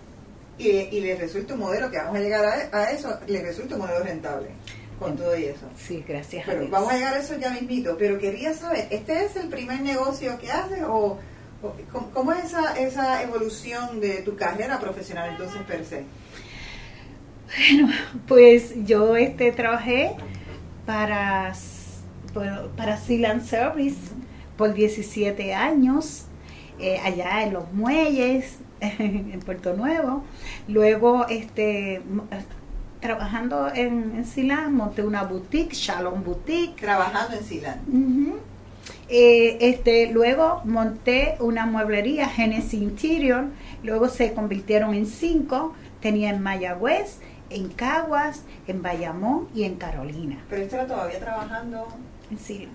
y, 0.57 0.67
y 0.67 1.01
les 1.01 1.19
resulta 1.19 1.53
un 1.53 1.62
modelo 1.62 1.91
que 1.91 1.98
vamos 1.98 2.15
a 2.15 2.19
llegar 2.19 2.69
a, 2.72 2.91
eso, 2.91 3.19
les 3.27 3.43
resulta 3.43 3.75
un 3.75 3.81
modelo 3.81 4.03
rentable 4.03 4.48
con 5.00 5.17
todo 5.17 5.38
y 5.38 5.45
eso. 5.45 5.67
Sí, 5.77 6.03
gracias. 6.07 6.45
Pero 6.45 6.69
vamos 6.69 6.91
a 6.91 6.95
llegar 6.95 7.13
a 7.15 7.19
eso 7.19 7.38
ya 7.38 7.50
mismito, 7.50 7.98
pero 7.98 8.17
quería 8.17 8.53
saber, 8.53 8.88
¿este 8.89 9.25
es 9.25 9.36
el 9.36 9.50
primer 9.50 9.81
negocio 9.81 10.38
que 10.39 10.50
haces 10.50 10.84
o, 10.88 11.19
cómo, 12.13 12.34
es 12.34 12.45
esa, 12.45 12.77
esa 12.77 13.24
evolución 13.24 14.00
de 14.00 14.22
tu 14.22 14.36
carrera 14.36 14.79
profesional 14.79 15.29
entonces 15.31 15.62
per 15.63 15.86
se? 15.86 16.03
Bueno, 17.57 17.93
pues 18.27 18.74
yo 18.86 19.15
este 19.15 19.51
trabajé 19.51 20.15
para 20.86 21.53
para 22.75 22.98
Sealand 22.98 23.45
Service 23.45 23.98
por 24.57 24.74
17 24.74 25.53
años 25.53 26.25
eh, 26.79 27.00
allá 27.03 27.43
en 27.43 27.53
los 27.53 27.72
muelles 27.72 28.57
en 28.81 29.39
Puerto 29.39 29.74
Nuevo. 29.74 30.24
Luego, 30.67 31.27
este, 31.27 32.01
trabajando 33.00 33.69
en, 33.74 34.15
en 34.17 34.25
Silán, 34.25 34.74
monté 34.75 35.03
una 35.03 35.24
boutique, 35.24 35.74
Shalom 35.74 36.24
Boutique. 36.24 36.75
Trabajando 36.81 37.38
en 37.38 37.43
Silán. 37.43 37.79
Eh, 39.07 39.57
este, 39.62 40.12
luego 40.12 40.62
monté 40.65 41.35
una 41.39 41.65
mueblería, 41.65 42.27
Genesis 42.27 42.81
Interior. 42.81 43.45
Luego 43.83 44.09
se 44.09 44.33
convirtieron 44.33 44.93
en 44.93 45.05
cinco. 45.05 45.74
Tenía 46.01 46.29
en 46.29 46.41
Mayagüez, 46.41 47.19
en 47.50 47.69
Caguas, 47.69 48.43
en 48.67 48.81
Bayamón 48.81 49.47
y 49.53 49.63
en 49.63 49.75
Carolina. 49.75 50.43
Pero 50.50 50.63
esto 50.63 50.75
era 50.75 50.88
todavía 50.88 51.19
trabajando 51.19 51.88
en 52.31 52.38
Silán. 52.38 52.69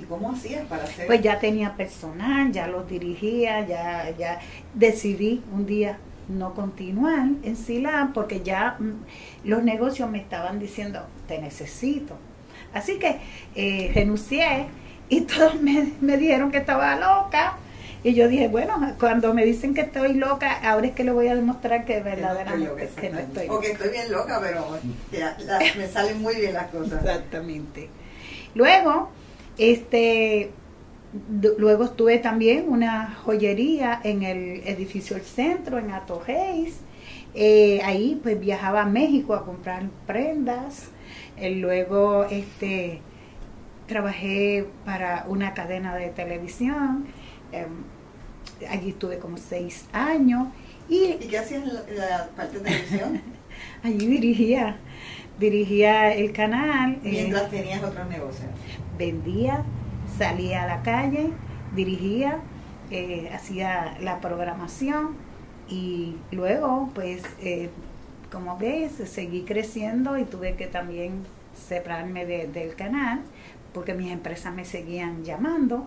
¿Y 0.00 0.04
cómo 0.04 0.30
hacías 0.30 0.64
para 0.66 0.84
hacer? 0.84 1.06
Pues 1.06 1.20
ya 1.22 1.38
tenía 1.40 1.76
personal, 1.76 2.52
ya 2.52 2.68
los 2.68 2.88
dirigía, 2.88 3.66
ya, 3.66 4.14
ya 4.16 4.40
decidí 4.74 5.42
un 5.52 5.66
día 5.66 5.98
no 6.28 6.54
continuar 6.54 7.28
en 7.42 7.56
Silán 7.56 8.12
porque 8.12 8.42
ya 8.42 8.76
mm, 8.78 9.48
los 9.48 9.62
negocios 9.62 10.08
me 10.10 10.18
estaban 10.18 10.58
diciendo, 10.58 11.06
te 11.26 11.38
necesito. 11.40 12.16
Así 12.72 12.98
que 12.98 13.18
eh, 13.54 13.90
renuncié 13.94 14.66
y 15.08 15.22
todos 15.22 15.60
me, 15.60 15.92
me 16.00 16.16
dijeron 16.16 16.50
que 16.50 16.58
estaba 16.58 16.96
loca. 16.96 17.56
Y 18.04 18.14
yo 18.14 18.28
dije, 18.28 18.46
bueno, 18.46 18.94
cuando 19.00 19.34
me 19.34 19.44
dicen 19.44 19.74
que 19.74 19.80
estoy 19.80 20.14
loca, 20.14 20.52
ahora 20.62 20.86
es 20.86 20.92
que 20.94 21.02
le 21.02 21.10
voy 21.10 21.26
a 21.26 21.34
demostrar 21.34 21.84
que 21.84 22.00
verdaderamente 22.00 22.88
que 23.00 23.10
no 23.10 23.18
estoy 23.18 23.48
loca. 23.48 23.58
O 23.58 23.60
que 23.60 23.72
estoy 23.72 23.90
bien 23.90 24.12
loca, 24.12 24.40
pero 24.40 24.78
me 25.76 25.88
salen 25.88 26.22
muy 26.22 26.36
bien 26.36 26.54
las 26.54 26.68
cosas. 26.68 27.04
Exactamente. 27.04 27.88
Luego, 28.54 29.10
este, 29.58 30.52
luego 31.30 31.84
estuve 31.84 32.18
también 32.18 32.68
una 32.68 33.16
joyería 33.24 34.00
en 34.04 34.22
el 34.22 34.62
edificio 34.64 35.16
El 35.16 35.22
Centro, 35.22 35.78
en 35.78 35.90
Atojeis. 35.90 36.76
Eh, 37.34 37.80
ahí 37.84 38.18
pues 38.22 38.38
viajaba 38.38 38.82
a 38.82 38.86
México 38.86 39.34
a 39.34 39.44
comprar 39.44 39.82
prendas. 40.06 40.88
Eh, 41.36 41.50
luego 41.50 42.24
este, 42.24 43.00
trabajé 43.88 44.66
para 44.84 45.24
una 45.26 45.54
cadena 45.54 45.96
de 45.96 46.10
televisión. 46.10 47.06
Em, 47.50 47.82
allí 48.70 48.90
estuve 48.90 49.18
como 49.18 49.36
seis 49.36 49.86
años. 49.92 50.48
¿Y, 50.88 51.14
qué 51.14 51.38
hacías 51.38 51.64
en 51.64 51.96
la, 51.96 52.28
parte 52.36 52.58
de 52.58 52.64
televisión? 52.64 53.20
allí 53.82 54.06
dirigía, 54.06 54.76
dirigía 55.40 56.14
el 56.14 56.32
canal. 56.32 57.00
Eh, 57.02 57.10
Mientras 57.10 57.50
tenías 57.50 57.82
otros 57.82 58.08
negocios 58.08 58.46
vendía, 58.98 59.62
salía 60.18 60.64
a 60.64 60.66
la 60.66 60.82
calle, 60.82 61.30
dirigía, 61.74 62.40
eh, 62.90 63.30
hacía 63.32 63.96
la 64.00 64.20
programación 64.20 65.16
y 65.68 66.16
luego, 66.32 66.90
pues, 66.94 67.22
eh, 67.40 67.70
como 68.30 68.58
ves, 68.58 68.92
seguí 69.06 69.42
creciendo 69.42 70.18
y 70.18 70.24
tuve 70.24 70.56
que 70.56 70.66
también 70.66 71.24
separarme 71.68 72.26
del 72.26 72.74
canal 72.74 73.20
porque 73.72 73.94
mis 73.94 74.10
empresas 74.10 74.54
me 74.54 74.64
seguían 74.64 75.24
llamando. 75.24 75.86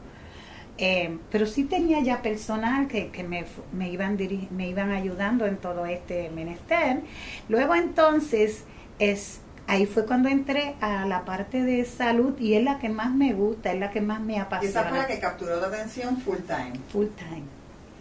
Eh, 0.77 1.17
pero 1.29 1.45
sí 1.45 1.65
tenía 1.65 1.99
ya 1.99 2.21
personal 2.21 2.87
que, 2.87 3.09
que 3.09 3.23
me, 3.23 3.45
me, 3.71 3.89
iban 3.89 4.17
me 4.51 4.69
iban 4.69 4.91
ayudando 4.91 5.45
en 5.45 5.57
todo 5.57 5.85
este 5.85 6.29
menester. 6.29 7.01
Luego 7.49 7.75
entonces 7.75 8.63
es 8.97 9.41
ahí 9.67 9.85
fue 9.85 10.05
cuando 10.05 10.27
entré 10.27 10.75
a 10.81 11.05
la 11.05 11.23
parte 11.23 11.63
de 11.63 11.85
salud 11.85 12.37
y 12.39 12.55
es 12.55 12.63
la 12.63 12.77
que 12.79 12.89
más 12.89 13.13
me 13.13 13.33
gusta, 13.33 13.71
es 13.71 13.79
la 13.79 13.89
que 13.89 14.01
más 14.01 14.19
me 14.19 14.39
apasiona. 14.39 14.81
Esa 14.81 14.89
fue 14.89 14.97
la 14.97 15.07
que 15.07 15.19
capturó 15.19 15.59
la 15.61 15.67
atención 15.67 16.17
full 16.17 16.39
time. 16.39 16.73
Full 16.91 17.07
time. 17.17 17.43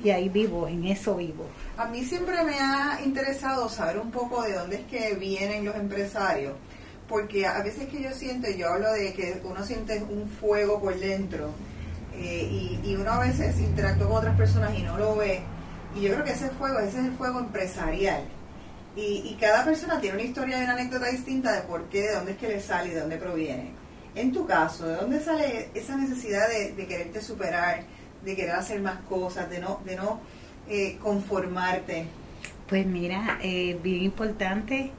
Y 0.03 0.11
ahí 0.11 0.29
vivo, 0.29 0.67
en 0.67 0.87
eso 0.87 1.17
vivo. 1.17 1.47
A 1.77 1.87
mí 1.87 2.05
siempre 2.05 2.43
me 2.43 2.59
ha 2.59 3.01
interesado 3.05 3.69
saber 3.69 3.99
un 3.99 4.11
poco 4.11 4.43
de 4.43 4.55
dónde 4.55 4.77
es 4.77 4.87
que 4.87 5.15
vienen 5.15 5.65
los 5.65 5.77
empresarios, 5.77 6.55
porque 7.11 7.45
a 7.45 7.61
veces 7.61 7.89
que 7.89 8.01
yo 8.01 8.13
siento, 8.13 8.49
yo 8.51 8.69
hablo 8.69 8.93
de 8.93 9.13
que 9.13 9.41
uno 9.43 9.65
siente 9.65 10.01
un 10.03 10.29
fuego 10.29 10.81
por 10.81 10.97
dentro, 10.97 11.51
eh, 12.15 12.79
y, 12.85 12.95
uno 12.95 13.11
a 13.11 13.21
veces 13.21 13.59
interactúa 13.59 14.09
con 14.09 14.17
otras 14.19 14.37
personas 14.37 14.79
y 14.79 14.83
no 14.83 14.97
lo 14.97 15.17
ve. 15.17 15.41
Y 15.97 16.03
yo 16.03 16.13
creo 16.13 16.25
que 16.25 16.33
ese 16.33 16.51
fuego, 16.51 16.79
ese 16.79 17.01
es 17.01 17.07
el 17.07 17.13
fuego 17.13 17.41
empresarial. 17.41 18.23
Y, 18.95 19.37
cada 19.41 19.65
persona 19.65 20.01
tiene 20.01 20.19
una 20.19 20.25
historia 20.25 20.61
y 20.61 20.65
una 20.65 20.75
anécdota 20.75 21.07
distinta 21.07 21.53
de 21.53 21.63
por 21.63 21.89
qué, 21.89 22.03
de 22.03 22.15
dónde 22.15 22.33
es 22.33 22.39
que 22.39 22.49
le 22.49 22.61
sale 22.61 22.91
y 22.91 22.95
de 22.95 23.01
dónde 23.01 23.17
proviene. 23.17 23.73
En 24.15 24.33
tu 24.33 24.47
caso, 24.47 24.87
¿de 24.87 24.97
dónde 24.97 25.21
sale 25.21 25.71
esa 25.75 25.97
necesidad 25.97 26.49
de, 26.49 26.87
quererte 26.87 27.21
superar, 27.23 27.83
de 28.25 28.37
querer 28.37 28.53
hacer 28.53 28.81
más 28.81 29.01
cosas, 29.09 29.51
de 29.51 29.61
no, 29.61 29.81
de 29.85 29.97
no 29.97 30.21
eh, 30.69 30.97
conformarte? 31.03 32.07
Pues 32.69 32.87
mira, 32.87 33.39
eh, 33.43 33.79
bien 33.83 34.03
importante, 34.03 34.93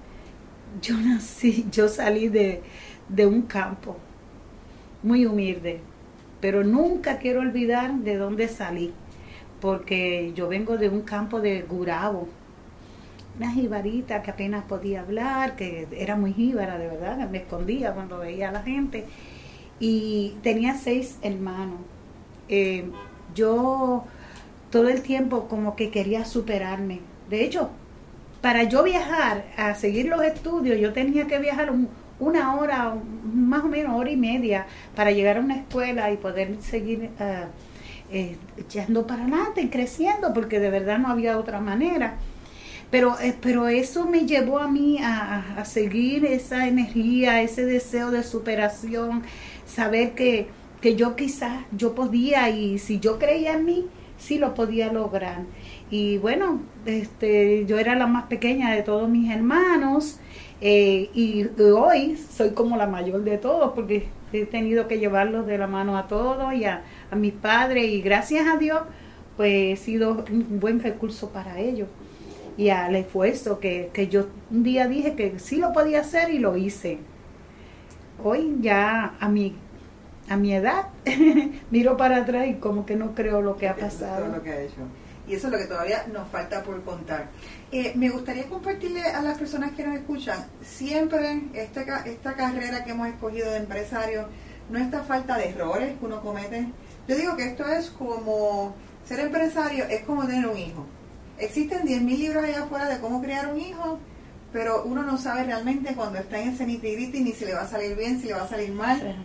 yo 0.81 0.97
nací, 0.97 1.65
yo 1.71 1.87
salí 1.87 2.29
de, 2.29 2.61
de 3.09 3.25
un 3.25 3.41
campo 3.43 3.97
muy 5.03 5.25
humilde, 5.25 5.79
pero 6.39 6.63
nunca 6.63 7.17
quiero 7.17 7.41
olvidar 7.41 7.93
de 7.95 8.15
dónde 8.17 8.47
salí, 8.47 8.93
porque 9.59 10.31
yo 10.35 10.47
vengo 10.47 10.77
de 10.77 10.89
un 10.89 11.01
campo 11.01 11.41
de 11.41 11.61
Gurabo, 11.63 12.27
una 13.37 13.51
jibarita 13.51 14.21
que 14.21 14.31
apenas 14.31 14.63
podía 14.65 15.01
hablar, 15.01 15.55
que 15.55 15.87
era 15.91 16.15
muy 16.15 16.33
jíbara 16.33 16.77
de 16.77 16.87
verdad, 16.87 17.29
me 17.29 17.39
escondía 17.39 17.93
cuando 17.93 18.19
veía 18.19 18.49
a 18.49 18.51
la 18.51 18.61
gente, 18.61 19.05
y 19.79 20.35
tenía 20.43 20.75
seis 20.75 21.17
hermanos. 21.23 21.79
Eh, 22.49 22.85
yo 23.33 24.03
todo 24.69 24.89
el 24.89 25.01
tiempo 25.01 25.47
como 25.47 25.75
que 25.75 25.89
quería 25.89 26.25
superarme. 26.25 26.99
De 27.29 27.43
hecho, 27.43 27.71
para 28.41 28.63
yo 28.63 28.83
viajar 28.83 29.45
a 29.55 29.75
seguir 29.75 30.07
los 30.07 30.21
estudios, 30.23 30.79
yo 30.79 30.93
tenía 30.93 31.27
que 31.27 31.37
viajar 31.39 31.71
una 32.19 32.55
hora, 32.55 32.95
más 33.33 33.63
o 33.63 33.67
menos 33.67 33.95
hora 33.95 34.09
y 34.09 34.17
media, 34.17 34.65
para 34.95 35.11
llegar 35.11 35.37
a 35.37 35.41
una 35.41 35.57
escuela 35.57 36.11
y 36.11 36.17
poder 36.17 36.57
seguir 36.61 37.11
uh, 37.19 38.15
echando 38.57 39.07
para 39.07 39.23
adelante, 39.23 39.69
creciendo, 39.69 40.33
porque 40.33 40.59
de 40.59 40.69
verdad 40.69 40.97
no 40.97 41.09
había 41.09 41.37
otra 41.37 41.59
manera. 41.59 42.15
Pero, 42.89 43.17
eh, 43.21 43.35
pero 43.39 43.69
eso 43.69 44.05
me 44.05 44.25
llevó 44.25 44.59
a 44.59 44.67
mí 44.67 44.97
a, 45.01 45.63
seguir 45.63 46.25
esa 46.25 46.67
energía, 46.67 47.41
ese 47.41 47.65
deseo 47.65 48.11
de 48.11 48.23
superación, 48.23 49.23
saber 49.65 50.11
que, 50.11 50.47
que 50.81 50.95
yo 50.95 51.15
quizás 51.15 51.63
yo 51.71 51.95
podía 51.95 52.49
y 52.49 52.79
si 52.79 52.99
yo 52.99 53.17
creía 53.17 53.53
en 53.53 53.65
mí, 53.65 53.87
sí 54.17 54.37
lo 54.37 54.53
podía 54.53 54.91
lograr. 54.91 55.43
Y 55.91 56.17
bueno, 56.19 56.61
este, 56.85 57.65
yo 57.65 57.77
era 57.77 57.95
la 57.95 58.07
más 58.07 58.23
pequeña 58.27 58.73
de 58.73 58.81
todos 58.81 59.09
mis 59.09 59.29
hermanos 59.29 60.19
eh, 60.61 61.09
y 61.13 61.45
hoy 61.59 62.15
soy 62.15 62.51
como 62.51 62.77
la 62.77 62.87
mayor 62.87 63.25
de 63.25 63.37
todos 63.37 63.73
porque 63.73 64.07
he 64.31 64.45
tenido 64.45 64.87
que 64.87 64.99
llevarlos 64.99 65.45
de 65.45 65.57
la 65.57 65.67
mano 65.67 65.97
a 65.97 66.07
todos 66.07 66.53
y 66.53 66.63
a, 66.63 66.81
mis 67.13 67.33
padres 67.33 67.91
y 67.91 68.01
gracias 68.01 68.47
a 68.47 68.55
Dios 68.55 68.83
pues 69.35 69.51
he 69.51 69.75
sido 69.83 70.23
un 70.31 70.61
buen 70.61 70.79
recurso 70.79 71.31
para 71.31 71.59
ellos 71.59 71.89
y 72.57 72.69
al 72.69 72.95
esfuerzo 72.95 73.59
que, 73.59 73.89
que 73.91 74.07
yo 74.07 74.27
un 74.49 74.63
día 74.63 74.87
dije 74.87 75.15
que 75.15 75.39
sí 75.39 75.57
lo 75.57 75.73
podía 75.73 75.99
hacer 76.01 76.29
y 76.29 76.39
lo 76.39 76.55
hice. 76.55 76.99
Hoy 78.23 78.57
ya 78.61 79.15
a 79.19 79.27
mi 79.27 79.55
a 80.29 80.37
mi 80.37 80.53
edad 80.53 80.87
miro 81.71 81.97
para 81.97 82.17
atrás 82.17 82.47
y 82.47 82.53
como 82.53 82.85
que 82.85 82.95
no 82.95 83.13
creo 83.13 83.41
lo 83.41 83.57
que 83.57 83.67
ha 83.67 83.75
pasado. 83.75 84.27
Lo 84.27 84.41
que 84.41 84.51
ha 84.51 84.61
hecho 84.61 84.75
y 85.31 85.35
eso 85.35 85.47
es 85.47 85.53
lo 85.53 85.59
que 85.59 85.65
todavía 85.65 86.05
nos 86.11 86.27
falta 86.27 86.61
por 86.61 86.83
contar. 86.83 87.29
Eh, 87.71 87.93
me 87.95 88.09
gustaría 88.09 88.47
compartirle 88.47 89.01
a 89.01 89.21
las 89.21 89.37
personas 89.37 89.71
que 89.71 89.87
nos 89.87 89.95
escuchan, 89.95 90.45
siempre 90.61 91.43
esta, 91.53 92.03
esta 92.05 92.33
carrera 92.33 92.83
que 92.83 92.91
hemos 92.91 93.07
escogido 93.07 93.49
de 93.49 93.59
empresario, 93.59 94.27
no 94.69 94.77
esta 94.77 95.03
falta 95.03 95.37
de 95.37 95.49
errores 95.49 95.97
que 95.97 96.05
uno 96.05 96.21
comete. 96.21 96.67
Yo 97.07 97.15
digo 97.15 97.37
que 97.37 97.45
esto 97.45 97.65
es 97.65 97.89
como 97.91 98.75
ser 99.05 99.21
empresario, 99.21 99.85
es 99.85 100.01
como 100.03 100.27
tener 100.27 100.47
un 100.47 100.57
hijo. 100.57 100.85
Existen 101.37 101.83
10.000 101.83 102.17
libros 102.17 102.43
allá 102.43 102.63
afuera 102.63 102.89
de 102.89 102.99
cómo 102.99 103.21
crear 103.21 103.53
un 103.53 103.59
hijo, 103.59 103.99
pero 104.51 104.83
uno 104.83 105.01
no 105.03 105.17
sabe 105.17 105.45
realmente 105.45 105.95
cuando 105.95 106.19
está 106.19 106.41
en 106.41 106.49
ese 106.49 106.65
nitty 106.65 107.21
ni 107.21 107.31
si 107.31 107.45
le 107.45 107.53
va 107.53 107.61
a 107.61 107.67
salir 107.67 107.95
bien, 107.95 108.19
si 108.19 108.27
le 108.27 108.33
va 108.33 108.43
a 108.43 108.49
salir 108.49 108.73
mal. 108.73 109.15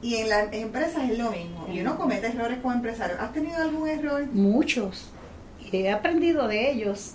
Y 0.00 0.16
en 0.16 0.30
las 0.30 0.52
empresas 0.54 1.10
es 1.10 1.18
lo 1.18 1.30
mismo. 1.30 1.66
Y 1.70 1.80
uno 1.80 1.98
comete 1.98 2.28
errores 2.28 2.60
como 2.60 2.72
empresario. 2.72 3.16
¿Has 3.20 3.32
tenido 3.34 3.56
algún 3.62 3.88
error? 3.88 4.26
Muchos 4.32 5.10
he 5.82 5.90
aprendido 5.90 6.48
de 6.48 6.70
ellos 6.70 7.14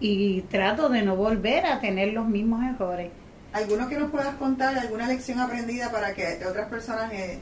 y 0.00 0.42
trato 0.42 0.88
de 0.88 1.02
no 1.02 1.16
volver 1.16 1.66
a 1.66 1.80
tener 1.80 2.12
los 2.12 2.26
mismos 2.26 2.62
errores. 2.64 3.10
¿Alguno 3.52 3.88
que 3.88 3.98
nos 3.98 4.10
puedas 4.10 4.34
contar, 4.36 4.76
alguna 4.78 5.08
lección 5.08 5.40
aprendida 5.40 5.90
para 5.90 6.14
que 6.14 6.38
otras 6.48 6.68
personas 6.68 7.12
eh, 7.12 7.38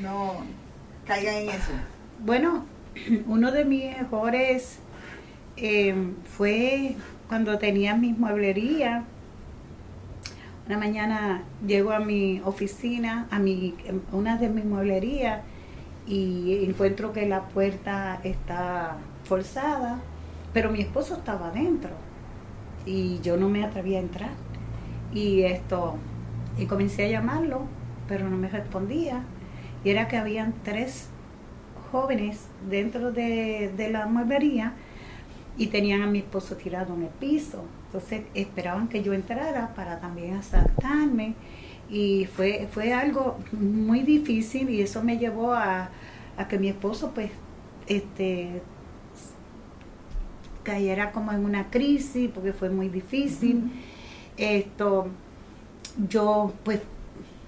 no 0.00 0.38
caigan 1.06 1.34
en 1.34 1.50
eso? 1.50 1.72
Bueno, 2.24 2.64
uno 3.26 3.52
de 3.52 3.64
mis 3.64 3.84
errores 3.84 4.78
em, 5.56 6.14
fue 6.36 6.96
cuando 7.28 7.58
tenía 7.58 7.94
mis 7.94 8.18
mueblerías. 8.18 9.04
Una 10.66 10.78
mañana 10.78 11.42
llego 11.66 11.92
a 11.92 12.00
mi 12.00 12.40
oficina, 12.44 13.28
a 13.30 13.38
mi, 13.38 13.74
una 14.12 14.38
de 14.38 14.48
mis 14.48 14.64
mueblerías, 14.64 15.42
y 16.06 16.64
encuentro 16.64 17.12
que 17.12 17.26
la 17.26 17.48
puerta 17.48 18.20
está 18.24 18.96
forzada, 19.24 20.00
pero 20.52 20.70
mi 20.70 20.80
esposo 20.80 21.14
estaba 21.14 21.48
adentro 21.48 21.90
y 22.86 23.20
yo 23.20 23.36
no 23.36 23.48
me 23.48 23.64
atrevía 23.64 23.98
a 23.98 24.02
entrar. 24.02 24.30
Y 25.12 25.42
esto, 25.42 25.96
y 26.58 26.66
comencé 26.66 27.06
a 27.06 27.08
llamarlo, 27.08 27.62
pero 28.08 28.28
no 28.28 28.36
me 28.36 28.48
respondía. 28.48 29.22
Y 29.84 29.90
era 29.90 30.08
que 30.08 30.16
habían 30.16 30.54
tres 30.62 31.08
jóvenes 31.90 32.48
dentro 32.68 33.12
de, 33.12 33.72
la 33.90 34.06
mueblería 34.06 34.72
y 35.56 35.68
tenían 35.68 36.02
a 36.02 36.06
mi 36.06 36.18
esposo 36.18 36.56
tirado 36.56 36.94
en 36.94 37.04
el 37.04 37.08
piso. 37.08 37.64
Entonces 37.86 38.22
esperaban 38.34 38.88
que 38.88 39.02
yo 39.02 39.12
entrara 39.12 39.72
para 39.74 40.00
también 40.00 40.34
asaltarme 40.34 41.34
y 41.90 42.26
fue, 42.26 42.68
fue 42.72 42.92
algo 42.92 43.38
muy 43.52 44.00
difícil 44.00 44.70
y 44.70 44.80
eso 44.80 45.02
me 45.02 45.18
llevó 45.18 45.52
a, 45.52 45.90
a 46.36 46.48
que 46.48 46.58
mi 46.58 46.68
esposo 46.68 47.12
pues 47.14 47.30
este 47.86 48.62
cayera 50.62 51.12
como 51.12 51.30
en 51.32 51.44
una 51.44 51.70
crisis 51.70 52.30
porque 52.34 52.52
fue 52.52 52.70
muy 52.70 52.88
difícil. 52.88 53.70
Esto, 54.36 55.06
yo 56.08 56.52
pues 56.64 56.80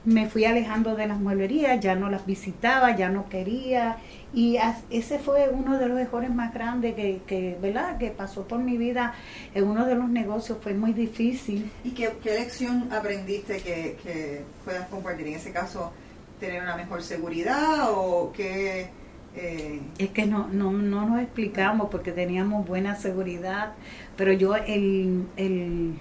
me 0.06 0.28
fui 0.30 0.44
alejando 0.44 0.96
de 0.96 1.06
las 1.06 1.20
mueblerías, 1.20 1.80
ya 1.80 1.94
no 1.94 2.08
las 2.08 2.24
visitaba, 2.24 2.96
ya 2.96 3.10
no 3.10 3.28
quería 3.28 3.98
y 4.32 4.58
ese 4.90 5.18
fue 5.18 5.48
uno 5.50 5.78
de 5.78 5.88
los 5.88 5.98
errores 5.98 6.32
más 6.32 6.54
grandes 6.54 6.94
que, 6.94 7.20
que, 7.26 7.58
¿verdad? 7.60 7.98
que 7.98 8.10
pasó 8.10 8.46
por 8.46 8.60
mi 8.60 8.76
vida 8.76 9.14
en 9.54 9.64
uno 9.64 9.84
de 9.84 9.94
los 9.94 10.08
negocios, 10.08 10.58
fue 10.62 10.74
muy 10.74 10.92
difícil. 10.92 11.70
¿Y 11.84 11.90
qué, 11.90 12.12
qué 12.22 12.38
lección 12.38 12.92
aprendiste 12.92 13.58
que, 13.58 13.98
que 14.02 14.42
puedas 14.64 14.88
compartir? 14.88 15.28
En 15.28 15.34
ese 15.34 15.52
caso, 15.52 15.92
tener 16.38 16.62
una 16.62 16.76
mejor 16.76 17.02
seguridad 17.02 17.88
o 17.90 18.32
qué 18.32 18.90
eh, 19.36 19.80
es 19.98 20.10
que 20.10 20.24
no, 20.24 20.48
no, 20.48 20.72
no 20.72 21.06
nos 21.06 21.22
explicamos 21.22 21.88
porque 21.90 22.10
teníamos 22.12 22.66
buena 22.66 22.96
seguridad, 22.96 23.72
pero 24.16 24.32
yo 24.32 24.56
el, 24.56 25.26
el, 25.36 25.94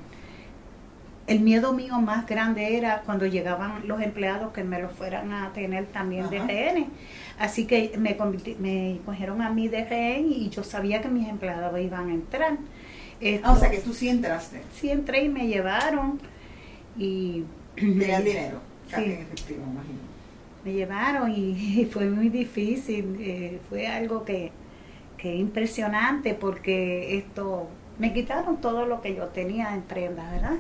el 1.27 1.39
miedo 1.39 1.73
mío 1.73 1.99
más 1.99 2.25
grande 2.25 2.77
era 2.77 3.01
cuando 3.01 3.25
llegaban 3.25 3.87
los 3.87 4.01
empleados 4.01 4.53
que 4.53 4.63
me 4.63 4.79
lo 4.79 4.89
fueran 4.89 5.31
a 5.31 5.51
tener 5.53 5.87
también 5.87 6.29
de 6.29 6.39
rehén. 6.39 6.87
Así 7.39 7.65
que 7.65 7.93
me, 7.97 8.15
me 8.59 8.99
cogieron 9.05 9.41
a 9.41 9.49
mí 9.49 9.67
de 9.67 9.85
rehén 9.85 10.31
y 10.31 10.49
yo 10.49 10.63
sabía 10.63 11.01
que 11.01 11.09
mis 11.09 11.27
empleados 11.27 11.79
iban 11.79 12.09
a 12.09 12.13
entrar. 12.13 12.57
Ah, 13.43 13.53
o 13.53 13.55
sea 13.57 13.71
que 13.71 13.79
tú 13.79 13.93
sí 13.93 14.09
entraste. 14.09 14.61
Sí 14.73 14.89
entré 14.89 15.23
y 15.23 15.29
me 15.29 15.47
llevaron 15.47 16.19
y... 16.97 17.43
Tenían 17.75 18.23
dinero, 18.23 18.61
en 18.93 19.11
efectivo, 19.11 19.63
imagino 19.69 20.15
me 20.65 20.73
llevaron 20.73 21.31
y, 21.31 21.85
fue 21.91 22.09
muy 22.09 22.29
difícil, 22.29 23.15
eh, 23.19 23.59
fue 23.69 23.87
algo 23.87 24.25
que, 24.25 24.51
que 25.17 25.35
impresionante 25.35 26.33
porque 26.33 27.17
esto, 27.17 27.69
me 27.99 28.11
quitaron 28.13 28.59
todo 28.59 28.85
lo 28.85 29.01
que 29.01 29.15
yo 29.15 29.27
tenía 29.27 29.73
en 29.75 29.83
prenda, 29.83 30.29
¿verdad? 30.31 30.57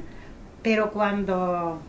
Pero 0.65 0.89
cuando 0.89 1.79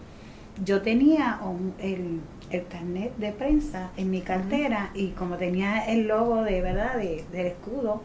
yo 0.63 0.83
tenía 0.83 1.41
el, 1.79 2.21
el 2.51 2.67
carnet 2.67 3.17
de 3.17 3.33
prensa 3.33 3.89
en 3.97 4.11
mi 4.11 4.21
cartera 4.21 4.91
y 4.93 5.13
como 5.13 5.39
tenía 5.39 5.87
el 5.87 6.07
logo 6.07 6.43
de 6.43 6.61
verdad 6.61 6.99
de, 6.99 7.25
del 7.33 7.47
escudo 7.47 8.03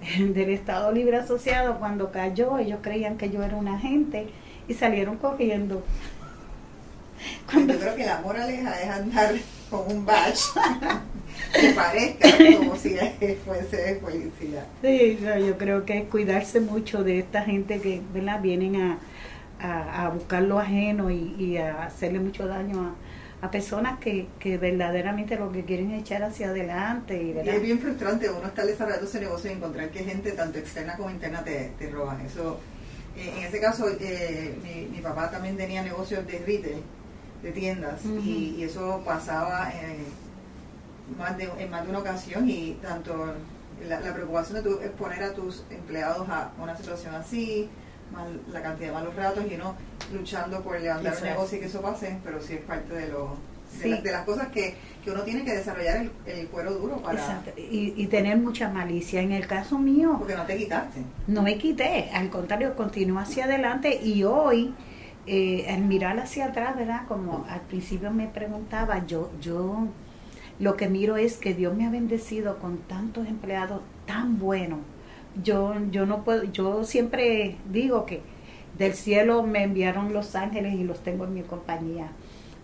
del 0.18 0.50
Estado 0.50 0.90
Libre 0.90 1.18
Asociado, 1.18 1.78
cuando 1.78 2.10
cayó 2.10 2.58
ellos 2.58 2.80
creían 2.82 3.16
que 3.16 3.30
yo 3.30 3.44
era 3.44 3.54
un 3.54 3.68
agente 3.68 4.26
y 4.66 4.74
salieron 4.74 5.18
corriendo. 5.18 5.84
Yo 7.54 7.78
creo 7.78 7.94
que 7.94 8.04
la 8.04 8.20
moraleja 8.22 8.82
es 8.82 8.90
andar 8.90 9.34
con 9.70 9.88
un 9.88 10.04
badge 10.04 10.50
que 11.60 11.68
parezca 11.74 12.28
como 12.58 12.74
si 12.74 12.96
fuese 13.44 14.00
policía. 14.02 14.66
Sí, 14.82 15.20
yo 15.46 15.56
creo 15.56 15.84
que 15.84 15.98
es 15.98 16.08
cuidarse 16.08 16.58
mucho 16.58 17.04
de 17.04 17.20
esta 17.20 17.42
gente 17.42 17.80
que 17.80 18.00
¿verdad? 18.12 18.40
vienen 18.42 18.74
a, 18.74 18.98
a, 19.62 20.08
buscar 20.10 20.42
lo 20.42 20.58
ajeno 20.58 21.10
y, 21.10 21.56
a 21.56 21.84
hacerle 21.84 22.20
mucho 22.20 22.46
daño 22.46 22.94
a 23.40 23.50
personas 23.50 23.98
que, 23.98 24.28
que 24.38 24.56
verdaderamente 24.56 25.36
lo 25.36 25.50
que 25.50 25.64
quieren 25.64 25.90
es 25.90 26.02
echar 26.02 26.22
hacia 26.22 26.48
adelante. 26.48 27.20
Y, 27.20 27.48
es 27.48 27.62
bien 27.62 27.78
frustrante 27.80 28.30
uno 28.30 28.46
estar 28.46 28.64
desarrollando 28.64 29.06
ese 29.06 29.20
negocio 29.20 29.50
y 29.50 29.54
encontrar 29.54 29.90
que 29.90 30.04
gente 30.04 30.32
tanto 30.32 30.58
externa 30.58 30.96
como 30.96 31.10
interna 31.10 31.42
te, 31.42 31.72
te 31.78 31.90
roban. 31.90 32.20
Eso, 32.20 32.60
eh, 33.16 33.32
en 33.36 33.44
ese 33.44 33.60
caso, 33.60 33.86
eh, 34.00 34.56
mi, 34.62 34.96
mi 34.96 35.02
papá 35.02 35.30
también 35.30 35.56
tenía 35.56 35.82
negocios 35.82 36.24
de 36.26 36.38
retail, 36.38 36.82
de 37.42 37.50
tiendas, 37.50 38.04
y, 38.04 38.54
y 38.58 38.62
eso 38.62 39.02
pasaba 39.04 39.70
eh, 39.74 39.98
más 41.18 41.36
de, 41.36 41.50
en 41.58 41.68
más 41.68 41.82
de 41.82 41.90
una 41.90 41.98
ocasión 41.98 42.48
y 42.48 42.74
tanto 42.80 43.34
la, 43.88 43.98
la 43.98 44.14
preocupación 44.14 44.62
de 44.62 44.70
tu 44.70 44.80
exponer 44.80 45.24
a 45.24 45.34
tus 45.34 45.64
empleados 45.68 46.28
a 46.28 46.52
una 46.62 46.76
situación 46.76 47.16
así, 47.16 47.68
más 48.12 48.26
la 48.52 48.62
cantidad 48.62 48.88
de 48.88 48.94
malos 48.94 49.14
ratos 49.16 49.44
y 49.50 49.56
no 49.56 49.74
luchando 50.12 50.60
por 50.62 50.78
levantar 50.80 51.14
un 51.16 51.22
negocio 51.24 51.56
y 51.58 51.60
que 51.60 51.66
eso 51.66 51.80
pase, 51.80 52.18
pero 52.24 52.40
sí 52.40 52.54
es 52.54 52.60
parte 52.60 52.94
de 52.94 53.08
lo 53.08 53.36
de, 53.78 53.82
Sí. 53.84 53.88
la- 53.88 54.00
de 54.02 54.12
las 54.12 54.24
cosas 54.26 54.48
que, 54.48 54.74
que 55.02 55.10
uno 55.10 55.22
tiene 55.22 55.44
que 55.44 55.52
desarrollar 55.54 55.96
el, 55.96 56.10
el 56.26 56.46
cuero 56.48 56.74
duro 56.74 56.96
para 56.98 57.18
Exacto, 57.18 57.52
Y, 57.58 57.94
y 57.96 58.06
tener 58.08 58.36
mucha 58.36 58.68
malicia. 58.68 59.22
En 59.22 59.32
el 59.32 59.46
caso 59.46 59.78
mío, 59.78 60.16
porque 60.18 60.36
no 60.36 60.44
te 60.44 60.56
quitaste. 60.58 61.00
no 61.26 61.42
me 61.42 61.56
quité, 61.56 62.10
al 62.12 62.28
contrario, 62.28 62.76
continúo 62.76 63.18
hacia 63.18 63.44
adelante 63.46 63.98
y 64.02 64.24
hoy, 64.24 64.74
eh, 65.26 65.66
al 65.70 65.82
mirar 65.84 66.18
hacia 66.18 66.46
atrás, 66.46 66.76
¿verdad? 66.76 67.06
Como 67.08 67.46
al 67.48 67.62
principio 67.62 68.10
me 68.10 68.26
preguntaba, 68.26 69.06
yo, 69.06 69.30
yo 69.40 69.86
lo 70.58 70.76
que 70.76 70.88
miro 70.90 71.16
es 71.16 71.38
que 71.38 71.54
Dios 71.54 71.74
me 71.74 71.86
ha 71.86 71.90
bendecido 71.90 72.58
con 72.58 72.76
tantos 72.76 73.26
empleados 73.26 73.80
tan 74.06 74.38
buenos. 74.38 74.80
Yo, 75.42 75.74
yo 75.90 76.06
no 76.06 76.24
puedo, 76.24 76.44
yo 76.44 76.84
siempre 76.84 77.56
digo 77.70 78.06
que 78.06 78.20
del 78.78 78.94
cielo 78.94 79.42
me 79.42 79.62
enviaron 79.62 80.12
los 80.12 80.34
ángeles 80.34 80.74
y 80.74 80.84
los 80.84 81.02
tengo 81.02 81.24
en 81.24 81.34
mi 81.34 81.42
compañía. 81.42 82.08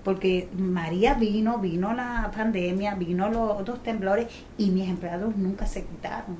Porque 0.04 0.48
María 0.56 1.14
vino, 1.14 1.58
vino 1.58 1.92
la 1.94 2.30
pandemia, 2.34 2.94
vino 2.94 3.28
los 3.28 3.60
otros 3.60 3.82
temblores 3.82 4.26
y 4.56 4.70
mis 4.70 4.88
empleados 4.88 5.36
nunca 5.36 5.66
se 5.66 5.84
quitaron 5.84 6.36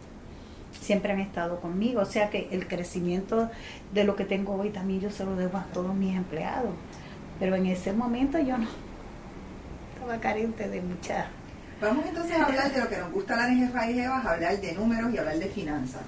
siempre 0.80 1.12
han 1.12 1.20
estado 1.20 1.60
conmigo. 1.60 2.00
O 2.00 2.06
sea 2.06 2.30
que 2.30 2.48
el 2.50 2.66
crecimiento 2.66 3.50
de 3.92 4.04
lo 4.04 4.16
que 4.16 4.24
tengo 4.24 4.54
hoy 4.54 4.70
también 4.70 5.00
yo 5.00 5.10
se 5.10 5.24
lo 5.24 5.36
debo 5.36 5.58
a 5.58 5.64
todos 5.64 5.94
mis 5.94 6.16
empleados. 6.16 6.70
Pero 7.38 7.56
en 7.56 7.66
ese 7.66 7.92
momento 7.92 8.38
yo 8.38 8.58
no 8.58 8.66
estaba 9.94 10.18
carente 10.18 10.68
de 10.68 10.80
mucha. 10.80 11.28
Vamos 11.80 12.06
entonces 12.08 12.36
a 12.36 12.44
hablar 12.44 12.72
de 12.72 12.80
lo 12.80 12.88
que 12.88 12.96
nos 12.96 13.12
gusta 13.12 13.34
a 13.34 13.48
las 13.48 13.56
jefas 13.56 13.88
y 13.88 13.94
jevas, 13.94 14.26
hablar 14.26 14.60
de 14.60 14.72
números 14.72 15.14
y 15.14 15.18
hablar 15.18 15.38
de 15.38 15.46
finanzas. 15.46 16.02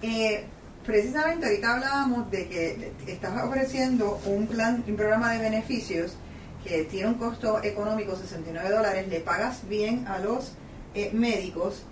Eh, 0.00 0.44
precisamente 0.84 1.46
ahorita 1.46 1.74
hablábamos 1.74 2.30
de 2.30 2.48
que 2.48 2.92
estás 3.06 3.42
ofreciendo 3.44 4.18
un 4.24 4.46
plan, 4.46 4.82
un 4.86 4.96
programa 4.96 5.32
de 5.32 5.40
beneficios 5.40 6.16
que 6.64 6.84
tiene 6.84 7.08
un 7.08 7.14
costo 7.14 7.62
económico 7.62 8.16
69 8.16 8.70
dólares, 8.70 9.08
le 9.08 9.20
pagas 9.20 9.68
bien 9.68 10.06
a 10.08 10.18
los 10.20 10.52
eh, 10.94 11.10
médicos. 11.12 11.82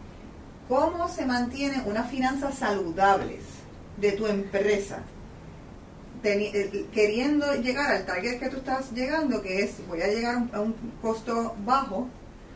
¿Cómo 0.69 1.07
se 1.09 1.27
mantiene 1.27 1.83
unas 1.85 2.11
finanzas 2.11 2.55
saludables 2.55 3.41
de 3.99 4.13
tu 4.13 4.27
empresa? 4.27 5.01
Eh, 6.25 6.87
queriendo 6.95 7.53
llegar 7.57 7.91
al 7.91 8.07
target 8.07 8.39
que 8.39 8.49
tú 8.49 8.59
estás 8.59 8.93
llegando, 8.93 9.43
que 9.43 9.65
es 9.65 9.87
voy 9.87 10.01
a 10.01 10.07
llegar 10.07 10.37
a 10.37 10.39
un, 10.39 10.51
a 10.55 10.61
un 10.61 10.75
costo 11.03 11.55
bajo, 11.67 12.09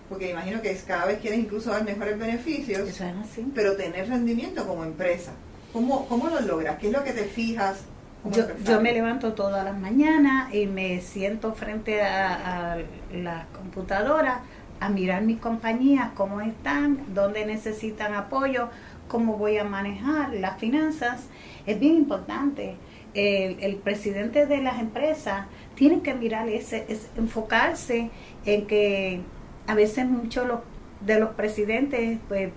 porque 0.09 0.31
imagino 0.31 0.61
que 0.63 0.75
cada 0.87 1.07
vez 1.07 1.19
quieres 1.19 1.41
incluso 1.41 1.71
dar 1.71 1.85
mejores 1.85 2.19
beneficios 2.19 2.89
Eso 2.89 3.05
es 3.05 3.15
así. 3.23 3.47
pero 3.55 3.77
tener 3.77 4.09
rendimiento 4.09 4.67
como 4.67 4.85
empresa. 4.85 5.33
¿Cómo, 5.73 6.07
cómo 6.07 6.29
lo 6.29 6.41
logras? 6.41 6.79
¿Qué 6.79 6.87
es 6.89 6.93
lo 6.93 7.05
que 7.05 7.13
te 7.13 7.25
fijas? 7.25 7.85
Yo, 8.33 8.45
yo 8.65 8.81
me 8.81 8.93
levanto 8.93 9.35
todas 9.35 9.65
las 9.65 9.79
mañanas 9.79 10.53
y 10.53 10.67
me 10.67 11.01
siento 11.01 11.53
frente 11.55 12.03
a, 12.03 12.73
a 12.73 12.77
la 13.13 13.47
computadora 13.55 14.41
a 14.81 14.89
mirar 14.89 15.23
mis 15.23 15.39
compañías, 15.39 16.11
cómo 16.15 16.41
están, 16.41 16.99
dónde 17.15 17.47
necesitan 17.47 18.15
apoyo, 18.15 18.69
cómo 19.09 19.37
voy 19.37 19.59
a 19.59 19.65
manejar 19.65 20.35
las 20.35 20.59
finanzas. 20.59 21.27
Es 21.67 21.79
bien 21.79 21.95
importante. 21.95 22.77
El, 23.15 23.63
el 23.63 23.77
presidente 23.77 24.47
de 24.47 24.59
las 24.61 24.79
empresas 24.81 25.47
tiene 25.75 26.01
que 26.03 26.15
mirar 26.15 26.49
ese, 26.49 26.85
es 26.89 27.09
enfocarse 27.17 28.11
en 28.45 28.67
que 28.67 29.21
a 29.67 29.75
veces 29.75 30.07
muchos 30.07 30.47
los- 30.47 30.61
de 31.01 31.19
los 31.21 31.31
presidentes, 31.31 32.19
pues 32.29 32.53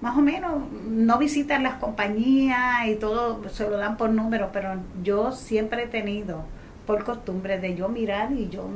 más 0.00 0.16
o 0.16 0.20
menos 0.20 0.52
no 0.88 1.18
visitan 1.18 1.62
las 1.62 1.74
compañías 1.74 2.86
y 2.88 2.94
todo 2.96 3.46
se 3.50 3.64
lo 3.68 3.76
dan 3.76 3.96
por 3.96 4.10
número, 4.10 4.50
pero 4.52 4.70
yo 5.02 5.32
siempre 5.32 5.84
he 5.84 5.86
tenido 5.88 6.42
por 6.86 7.04
costumbre 7.04 7.58
de 7.58 7.74
yo 7.74 7.88
mirar 7.88 8.32
y 8.32 8.48
yo 8.48 8.66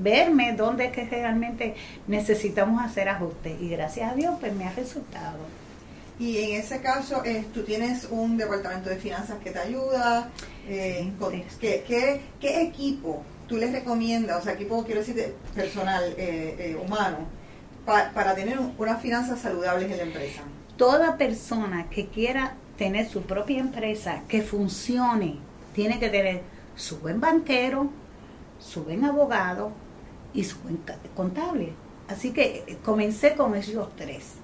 verme 0.00 0.52
dónde 0.54 0.86
es 0.86 0.92
que 0.92 1.04
realmente 1.04 1.74
necesitamos 2.06 2.82
hacer 2.84 3.08
ajustes 3.08 3.60
y 3.60 3.68
gracias 3.68 4.12
a 4.12 4.14
Dios 4.14 4.36
pues 4.40 4.54
me 4.54 4.64
ha 4.66 4.72
resultado. 4.72 5.38
Y 6.20 6.38
en 6.38 6.60
ese 6.60 6.80
caso, 6.80 7.22
eh, 7.24 7.44
tú 7.54 7.62
tienes 7.62 8.08
un 8.10 8.36
departamento 8.36 8.88
de 8.90 8.96
finanzas 8.96 9.36
que 9.42 9.50
te 9.52 9.58
ayuda. 9.60 10.28
eh, 10.68 10.98
Sí, 11.04 11.12
con- 11.18 11.32
sí. 11.32 11.44
¿qué, 11.60 11.84
qué, 11.86 12.20
qué 12.40 12.62
equipo 12.62 13.22
tú 13.48 13.56
les 13.56 13.72
recomiendas? 13.72 14.40
O 14.40 14.42
sea, 14.44 14.52
equipo, 14.52 14.84
quiero 14.84 15.00
decir, 15.00 15.14
de 15.16 15.34
personal, 15.54 16.04
eh, 16.16 16.56
eh, 16.58 16.78
humano, 16.84 17.18
pa- 17.84 18.12
para 18.12 18.34
tener 18.34 18.58
un- 18.58 18.74
unas 18.78 19.00
finanzas 19.00 19.40
saludables 19.40 19.90
en 19.90 19.96
la 19.96 20.02
empresa. 20.04 20.42
Toda 20.76 21.16
persona 21.16 21.88
que 21.90 22.06
quiera 22.06 22.54
tener 22.76 23.08
su 23.08 23.22
propia 23.22 23.58
empresa 23.58 24.22
que 24.28 24.42
funcione 24.42 25.38
tiene 25.74 25.98
que 25.98 26.08
tener 26.08 26.42
su 26.76 26.98
buen 26.98 27.20
banquero, 27.20 27.90
su 28.60 28.84
buen 28.84 29.04
abogado 29.04 29.72
y 30.34 30.44
su 30.44 30.58
buen 30.60 30.78
contable. 31.16 31.72
Así 32.08 32.32
que 32.32 32.64
eh, 32.66 32.78
comencé 32.84 33.34
con 33.34 33.54
esos 33.56 33.94
tres. 33.96 34.34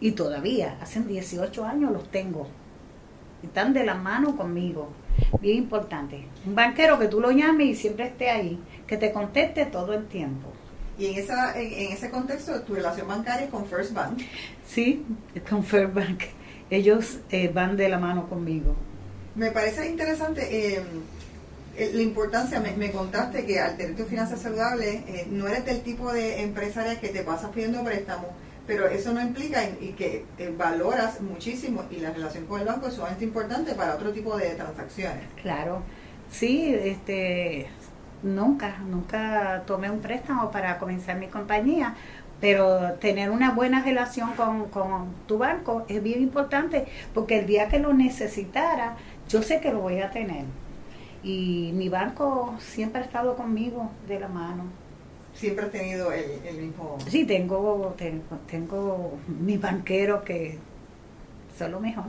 Y 0.00 0.12
todavía, 0.12 0.76
hace 0.80 1.00
18 1.00 1.64
años 1.64 1.92
los 1.92 2.10
tengo. 2.10 2.48
Están 3.42 3.72
de 3.72 3.84
la 3.84 3.94
mano 3.94 4.36
conmigo. 4.36 4.88
Bien 5.40 5.58
importante. 5.58 6.26
Un 6.46 6.54
banquero 6.54 6.98
que 6.98 7.08
tú 7.08 7.20
lo 7.20 7.30
llames 7.30 7.68
y 7.68 7.74
siempre 7.74 8.06
esté 8.06 8.30
ahí. 8.30 8.58
Que 8.86 8.96
te 8.96 9.12
conteste 9.12 9.66
todo 9.66 9.92
el 9.94 10.06
tiempo. 10.06 10.52
Y 10.98 11.06
en, 11.06 11.18
esa, 11.18 11.58
en, 11.58 11.92
ese 11.92 12.10
contexto, 12.10 12.60
tu 12.62 12.74
relación 12.74 13.08
bancaria 13.08 13.46
es 13.46 13.50
con 13.50 13.66
First 13.66 13.92
Bank. 13.94 14.20
Sí, 14.66 15.04
con 15.48 15.64
Fairbank. 15.64 16.22
Ellos 16.70 17.18
eh, 17.30 17.48
van 17.48 17.76
de 17.76 17.88
la 17.88 17.98
mano 17.98 18.28
conmigo. 18.28 18.74
Me 19.34 19.50
parece 19.50 19.88
interesante 19.88 20.76
eh, 20.76 20.82
eh, 21.76 21.90
la 21.94 22.02
importancia, 22.02 22.60
me, 22.60 22.72
me 22.72 22.90
contaste 22.90 23.46
que 23.46 23.58
al 23.58 23.76
tener 23.78 23.96
tu 23.96 24.04
finanzas 24.04 24.42
saludables, 24.42 25.02
eh, 25.08 25.26
no 25.30 25.48
eres 25.48 25.64
del 25.64 25.80
tipo 25.80 26.12
de 26.12 26.42
empresaria 26.42 27.00
que 27.00 27.08
te 27.08 27.22
pasas 27.22 27.50
pidiendo 27.50 27.82
préstamos, 27.82 28.26
pero 28.66 28.86
eso 28.88 29.12
no 29.12 29.20
implica 29.20 29.62
y, 29.80 29.92
que 29.92 30.24
eh, 30.38 30.54
valoras 30.56 31.20
muchísimo 31.20 31.84
y 31.90 31.96
la 31.96 32.10
relación 32.10 32.46
con 32.46 32.60
el 32.60 32.66
banco 32.66 32.86
es 32.86 32.94
sumamente 32.94 33.24
importante 33.24 33.74
para 33.74 33.94
otro 33.94 34.12
tipo 34.12 34.36
de 34.36 34.50
transacciones. 34.50 35.24
Claro, 35.40 35.82
sí, 36.30 36.74
este, 36.74 37.68
nunca, 38.22 38.78
nunca 38.88 39.64
tomé 39.66 39.90
un 39.90 40.00
préstamo 40.00 40.50
para 40.50 40.78
comenzar 40.78 41.16
mi 41.16 41.26
compañía, 41.26 41.94
pero 42.40 42.94
tener 42.94 43.30
una 43.30 43.52
buena 43.52 43.82
relación 43.82 44.32
con, 44.34 44.68
con 44.68 45.12
tu 45.26 45.38
banco 45.38 45.84
es 45.88 46.02
bien 46.02 46.22
importante 46.22 46.86
porque 47.14 47.40
el 47.40 47.46
día 47.46 47.68
que 47.68 47.78
lo 47.78 47.92
necesitara, 47.92 48.96
yo 49.28 49.42
sé 49.42 49.60
que 49.60 49.72
lo 49.72 49.80
voy 49.80 50.00
a 50.00 50.10
tener. 50.10 50.44
Y 51.24 51.70
mi 51.74 51.88
banco 51.88 52.56
siempre 52.58 53.02
ha 53.02 53.04
estado 53.04 53.36
conmigo 53.36 53.90
de 54.08 54.18
la 54.18 54.28
mano. 54.28 54.81
Siempre 55.34 55.66
has 55.66 55.72
tenido 55.72 56.12
el, 56.12 56.30
el 56.44 56.56
mismo... 56.56 56.98
Sí, 57.08 57.24
tengo, 57.24 57.94
tengo, 57.96 58.38
tengo 58.46 59.18
mi 59.26 59.56
banquero 59.56 60.22
que 60.22 60.58
son 61.58 61.72
lo 61.72 61.80
mejor. 61.80 62.04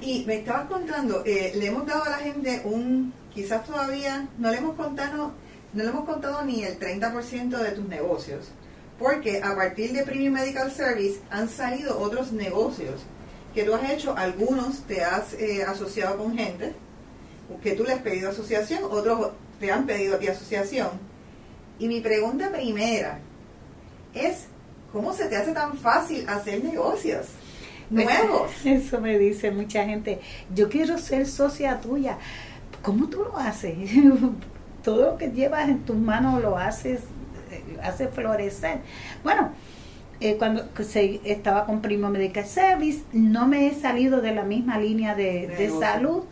Y 0.00 0.24
me 0.26 0.36
estabas 0.36 0.68
contando, 0.68 1.22
eh, 1.24 1.52
le 1.56 1.66
hemos 1.66 1.86
dado 1.86 2.04
a 2.04 2.10
la 2.10 2.16
gente 2.18 2.62
un, 2.64 3.12
quizás 3.32 3.64
todavía, 3.64 4.28
no 4.38 4.50
le 4.50 4.58
hemos 4.58 4.76
contado, 4.76 5.32
no 5.72 5.82
le 5.82 5.88
hemos 5.88 6.04
contado 6.04 6.44
ni 6.44 6.64
el 6.64 6.78
30% 6.78 7.58
de 7.58 7.70
tus 7.72 7.88
negocios, 7.88 8.50
porque 8.98 9.42
a 9.42 9.54
partir 9.54 9.92
de 9.92 10.02
Premium 10.02 10.34
Medical 10.34 10.70
Service 10.70 11.20
han 11.30 11.48
salido 11.48 11.98
otros 11.98 12.32
negocios 12.32 13.02
que 13.54 13.64
tú 13.64 13.74
has 13.74 13.90
hecho, 13.90 14.14
algunos 14.16 14.82
te 14.82 15.02
has 15.02 15.32
eh, 15.34 15.64
asociado 15.64 16.18
con 16.18 16.36
gente, 16.36 16.74
que 17.62 17.72
tú 17.72 17.84
le 17.84 17.94
has 17.94 18.02
pedido 18.02 18.30
asociación, 18.30 18.84
otros 18.84 19.30
te 19.58 19.72
han 19.72 19.86
pedido 19.86 20.16
a 20.16 20.18
ti 20.18 20.28
asociación. 20.28 20.90
Y 21.78 21.88
mi 21.88 22.00
pregunta 22.00 22.50
primera 22.50 23.18
es, 24.14 24.46
¿cómo 24.92 25.12
se 25.12 25.26
te 25.26 25.36
hace 25.36 25.52
tan 25.52 25.76
fácil 25.76 26.28
hacer 26.28 26.64
negocios 26.64 27.26
nuevos? 27.90 28.50
Eso 28.64 29.00
me 29.00 29.18
dice 29.18 29.50
mucha 29.50 29.84
gente. 29.84 30.20
Yo 30.54 30.68
quiero 30.68 30.98
ser 30.98 31.26
socia 31.26 31.80
tuya. 31.80 32.18
¿Cómo 32.82 33.08
tú 33.08 33.24
lo 33.24 33.36
haces? 33.36 33.76
Todo 34.82 35.12
lo 35.12 35.18
que 35.18 35.30
llevas 35.30 35.68
en 35.68 35.80
tus 35.80 35.96
manos 35.96 36.40
lo 36.40 36.56
haces, 36.56 37.00
eh, 37.50 37.76
hace 37.82 38.08
florecer. 38.08 38.78
Bueno, 39.24 39.50
eh, 40.20 40.36
cuando 40.38 40.64
se, 40.82 41.20
estaba 41.24 41.66
con 41.66 41.82
Primo 41.82 42.08
Medical 42.08 42.46
Service, 42.46 43.02
no 43.12 43.46
me 43.46 43.66
he 43.66 43.74
salido 43.74 44.22
de 44.22 44.34
la 44.34 44.44
misma 44.44 44.78
línea 44.78 45.14
de, 45.14 45.70
salud 45.78 46.22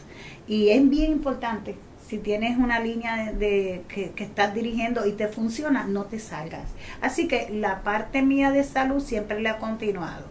y 0.49 0.71
es 0.71 0.89
bien 0.89 1.13
importante 1.13 1.77
si 2.07 2.19
tienes 2.19 2.59
una 2.59 2.81
línea 2.81 3.33
de, 3.33 3.83
que, 3.89 4.13
estás 4.17 4.55
dirigiendo 4.55 5.07
y 5.07 5.13
te 5.13 5.29
funciona, 5.29 5.85
no 5.85 6.05
te 6.05 6.19
salgas. 6.19 6.69
Así 7.01 7.29
que 7.29 7.49
la 7.51 7.83
parte 7.83 8.23
mía 8.23 8.51
de 8.51 8.63
salud 8.65 9.03
siempre 9.03 9.41
la 9.41 9.53
ha 9.53 9.59
continuado. 9.59 10.27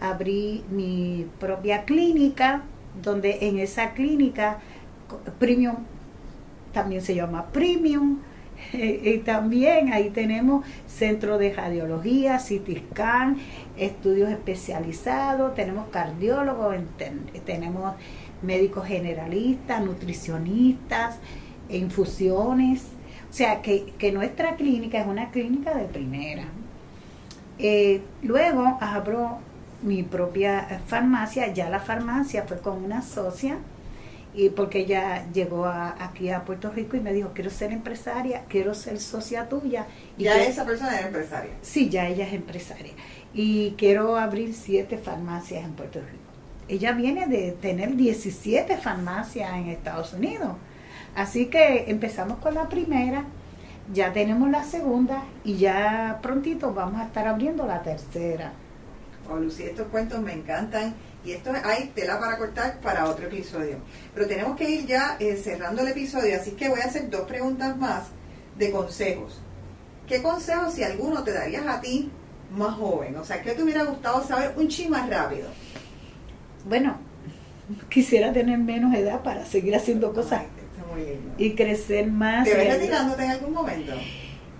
Abrí 0.00 0.64
mi 0.70 1.26
propia 1.40 1.84
clínica, 1.84 2.62
donde 3.02 3.38
en 3.48 3.58
esa 3.58 3.92
clínica, 3.92 4.58
Premium, 5.38 5.76
también 6.72 7.00
se 7.00 7.14
llama 7.14 7.46
Premium, 7.46 8.18
y 8.72 9.18
también 9.18 9.92
ahí 9.92 10.10
tenemos 10.10 10.64
centro 10.86 11.38
de 11.38 11.52
radiología, 11.54 12.38
CT 12.38 12.90
scan, 12.90 13.38
estudios 13.76 14.30
especializados, 14.30 15.54
tenemos 15.54 15.88
cardiólogos, 15.88 16.76
tenemos 17.46 17.94
médicos 18.42 18.86
generalistas, 18.86 19.82
nutricionistas, 19.82 21.16
infusiones. 21.68 22.82
O 23.30 23.32
sea, 23.32 23.62
que, 23.62 24.12
nuestra 24.12 24.56
clínica 24.56 25.00
es 25.00 25.06
una 25.06 25.30
clínica 25.30 25.74
de 25.74 25.84
primera. 25.84 26.44
Eh, 27.58 28.00
luego 28.22 28.78
abro 28.80 29.38
mi 29.82 30.02
propia 30.02 30.80
farmacia, 30.86 31.52
ya 31.52 31.68
la 31.68 31.80
farmacia 31.80 32.44
fue 32.44 32.58
con 32.58 32.82
una 32.82 33.02
socia, 33.02 33.58
y 34.34 34.50
porque 34.50 34.80
ella 34.80 35.26
llegó 35.32 35.66
aquí 35.66 36.30
a 36.30 36.44
Puerto 36.44 36.70
Rico 36.70 36.96
y 36.96 37.00
me 37.00 37.12
dijo, 37.12 37.32
quiero 37.34 37.50
ser 37.50 37.72
empresaria, 37.72 38.44
quiero 38.48 38.74
ser 38.74 39.00
socia 39.00 39.48
tuya. 39.48 39.86
Y 40.16 40.24
¿Ya 40.24 40.42
esa 40.42 40.64
persona 40.64 40.98
es 40.98 41.06
empresaria? 41.06 41.50
Sí, 41.62 41.88
ya 41.88 42.06
ella 42.08 42.26
es 42.26 42.34
empresaria. 42.34 42.92
Y 43.34 43.72
quiero 43.72 44.16
abrir 44.16 44.54
siete 44.54 44.96
farmacias 44.98 45.64
en 45.64 45.72
Puerto 45.72 46.00
Rico. 46.00 46.27
Ella 46.68 46.92
viene 46.92 47.26
de 47.26 47.52
tener 47.52 47.96
17 47.96 48.76
farmacias 48.76 49.50
en 49.54 49.68
Estados 49.68 50.12
Unidos. 50.12 50.52
Así 51.14 51.46
que 51.46 51.90
empezamos 51.90 52.38
con 52.38 52.54
la 52.54 52.68
primera, 52.68 53.24
ya 53.92 54.12
tenemos 54.12 54.50
la 54.50 54.64
segunda 54.64 55.24
y 55.44 55.56
ya 55.56 56.18
prontito 56.22 56.74
vamos 56.74 57.00
a 57.00 57.06
estar 57.06 57.26
abriendo 57.26 57.66
la 57.66 57.82
tercera. 57.82 58.52
Oh, 59.30 59.36
Lucy, 59.36 59.64
estos 59.64 59.88
cuentos 59.88 60.20
me 60.20 60.34
encantan 60.34 60.94
y 61.24 61.32
esto 61.32 61.52
hay 61.64 61.90
tela 61.94 62.20
para 62.20 62.36
cortar 62.36 62.80
para 62.80 63.06
otro 63.06 63.26
episodio. 63.26 63.78
Pero 64.14 64.26
tenemos 64.26 64.56
que 64.56 64.68
ir 64.68 64.86
ya 64.86 65.16
eh, 65.18 65.36
cerrando 65.36 65.82
el 65.82 65.88
episodio, 65.88 66.36
así 66.38 66.52
que 66.52 66.68
voy 66.68 66.80
a 66.80 66.84
hacer 66.84 67.08
dos 67.08 67.22
preguntas 67.22 67.76
más 67.78 68.04
de 68.58 68.70
consejos. 68.70 69.40
¿Qué 70.06 70.22
consejos, 70.22 70.74
si 70.74 70.82
alguno, 70.82 71.22
te 71.22 71.32
darías 71.32 71.66
a 71.66 71.80
ti 71.80 72.10
más 72.54 72.74
joven? 72.76 73.16
O 73.16 73.24
sea, 73.24 73.42
¿qué 73.42 73.52
te 73.52 73.62
hubiera 73.62 73.84
gustado 73.84 74.22
saber 74.22 74.54
un 74.56 74.68
ching 74.68 74.90
más 74.90 75.08
rápido? 75.08 75.48
Bueno, 76.66 76.96
quisiera 77.90 78.32
tener 78.32 78.58
menos 78.58 78.94
edad 78.94 79.22
para 79.22 79.44
seguir 79.44 79.76
haciendo 79.76 80.12
cosas 80.12 80.42
y 81.36 81.52
crecer 81.52 82.08
más. 82.08 82.48
¿Te 82.48 82.54
ves 82.56 82.78
retirándote 82.78 83.24
en 83.24 83.30
algún 83.30 83.52
momento? 83.52 83.92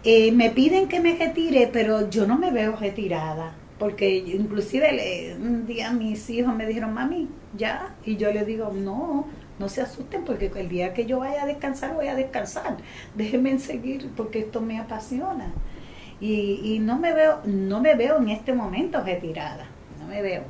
Eh, 0.05 0.31
me 0.33 0.51
piden 0.51 0.89
que 0.89 1.01
me 1.01 1.17
retire, 1.17 1.69
pero 1.73 2.09
yo 2.09 2.27
no 2.27 2.39
me 2.39 2.51
veo 2.51 2.77
retirada 2.77 3.55
porque 3.79 4.17
inclusive 4.17 5.37
un 5.41 5.67
día 5.67 5.93
mis 5.93 6.29
hijos 6.31 6.55
me 6.55 6.67
dijeron, 6.67 6.93
mami, 6.93 7.29
ya, 7.57 7.95
y 8.05 8.17
yo 8.17 8.33
le 8.33 8.45
digo, 8.45 8.73
no, 8.73 9.27
no 9.59 9.69
se 9.69 9.81
asusten 9.81 10.25
porque 10.25 10.51
el 10.57 10.69
día 10.69 10.93
que 10.93 11.07
yo 11.07 11.21
vaya 11.21 11.45
a 11.45 11.47
descansar 11.47 11.95
voy 11.95 12.09
a 12.09 12.15
descansar, 12.15 12.77
déjenme 13.15 13.59
seguir 13.59 14.11
porque 14.17 14.41
esto 14.41 14.61
me 14.61 14.79
apasiona. 14.79 15.53
Y, 16.21 16.61
y 16.65 16.79
no 16.81 16.99
me 16.99 17.13
veo, 17.13 17.41
no 17.45 17.81
me 17.81 17.95
veo 17.95 18.19
en 18.19 18.31
este 18.31 18.53
momento 18.53 19.01
retirada, 19.01 19.67
no 20.01 20.09
me 20.09 20.21
veo. 20.21 20.43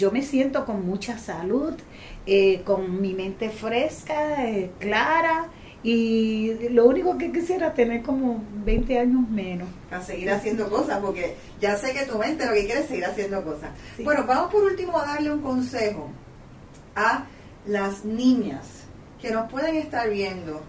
Yo 0.00 0.10
me 0.10 0.22
siento 0.22 0.64
con 0.64 0.86
mucha 0.86 1.18
salud, 1.18 1.74
eh, 2.24 2.62
con 2.64 3.02
mi 3.02 3.12
mente 3.12 3.50
fresca, 3.50 4.48
eh, 4.48 4.70
clara, 4.78 5.48
y 5.82 6.70
lo 6.70 6.86
único 6.86 7.18
que 7.18 7.30
quisiera 7.30 7.74
tener 7.74 8.00
como 8.00 8.42
20 8.64 8.98
años 8.98 9.28
menos. 9.28 9.68
A 9.90 10.00
seguir 10.00 10.30
haciendo 10.30 10.70
cosas, 10.70 11.00
porque 11.00 11.36
ya 11.60 11.76
sé 11.76 11.92
que 11.92 12.06
tu 12.06 12.16
mente 12.16 12.46
lo 12.46 12.54
que 12.54 12.64
quiere 12.64 12.80
es 12.80 12.86
seguir 12.86 13.04
haciendo 13.04 13.44
cosas. 13.44 13.72
Bueno, 14.02 14.24
vamos 14.26 14.50
por 14.50 14.62
último 14.62 14.98
a 14.98 15.04
darle 15.04 15.32
un 15.34 15.42
consejo 15.42 16.08
a 16.96 17.26
las 17.66 18.02
niñas 18.02 18.84
que 19.20 19.30
nos 19.30 19.50
pueden 19.50 19.76
estar 19.76 20.08
viendo 20.08 20.62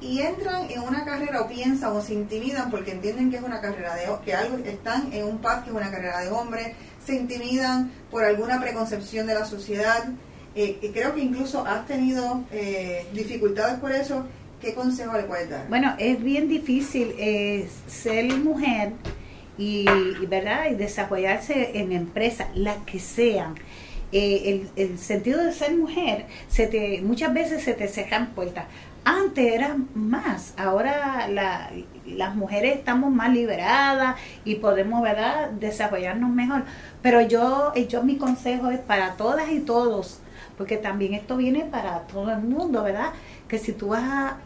y 0.00 0.20
entran 0.20 0.70
en 0.70 0.80
una 0.80 1.04
carrera 1.04 1.42
o 1.42 1.48
piensan 1.48 1.92
o 1.92 2.00
se 2.00 2.14
intimidan 2.14 2.70
porque 2.70 2.92
entienden 2.92 3.30
que 3.30 3.36
es 3.36 3.42
una 3.42 3.60
carrera 3.60 3.94
de 3.94 4.06
que 4.24 4.34
algo 4.34 4.58
están 4.58 5.12
en 5.12 5.26
un 5.26 5.38
path 5.38 5.64
que 5.64 5.70
es 5.70 5.76
una 5.76 5.90
carrera 5.90 6.20
de 6.20 6.30
hombre, 6.30 6.74
se 7.04 7.14
intimidan 7.16 7.90
por 8.10 8.24
alguna 8.24 8.60
preconcepción 8.60 9.26
de 9.26 9.34
la 9.34 9.44
sociedad. 9.44 10.04
Eh, 10.54 10.90
creo 10.92 11.14
que 11.14 11.20
incluso 11.20 11.64
has 11.64 11.86
tenido 11.86 12.42
eh, 12.50 13.06
dificultades 13.12 13.78
por 13.78 13.92
eso 13.92 14.26
¿Qué 14.60 14.74
consejo 14.74 15.16
le 15.16 15.22
puedes 15.22 15.48
dar? 15.48 15.68
Bueno, 15.68 15.94
es 15.98 16.22
bien 16.22 16.48
difícil 16.48 17.14
eh, 17.18 17.66
ser 17.86 18.26
mujer 18.36 18.92
y, 19.56 19.86
¿verdad? 20.28 20.70
y 20.70 20.74
desarrollarse 20.74 21.78
en 21.78 21.92
empresas, 21.92 22.48
las 22.54 22.76
que 22.84 22.98
sean. 22.98 23.54
Eh, 24.12 24.66
el, 24.76 24.98
sentido 24.98 25.42
de 25.42 25.52
ser 25.52 25.76
mujer, 25.76 26.26
se 26.48 26.66
te, 26.66 27.00
muchas 27.00 27.32
veces 27.32 27.62
se 27.62 27.72
te 27.72 27.88
cejan 27.88 28.34
puertas. 28.34 28.66
Antes 29.04 29.52
era 29.52 29.76
más, 29.94 30.54
ahora 30.58 31.26
las 32.06 32.34
mujeres 32.34 32.76
estamos 32.76 33.10
más 33.12 33.32
liberadas 33.32 34.16
y 34.44 34.56
podemos 34.56 35.02
¿verdad? 35.02 35.50
desarrollarnos 35.50 36.30
mejor. 36.30 36.64
Pero 37.00 37.20
yo, 37.22 37.72
yo 37.74 38.02
mi 38.02 38.16
consejo 38.16 38.70
es 38.70 38.80
para 38.80 39.16
todas 39.16 39.50
y 39.50 39.60
todos, 39.60 40.20
porque 40.58 40.76
también 40.76 41.14
esto 41.14 41.36
viene 41.36 41.64
para 41.64 42.00
todo 42.02 42.30
el 42.30 42.40
mundo, 42.40 42.82
¿verdad? 42.82 43.12
Que 43.48 43.58
si 43.58 43.72
tú 43.72 43.88
vas 43.88 44.02
a 44.02 44.36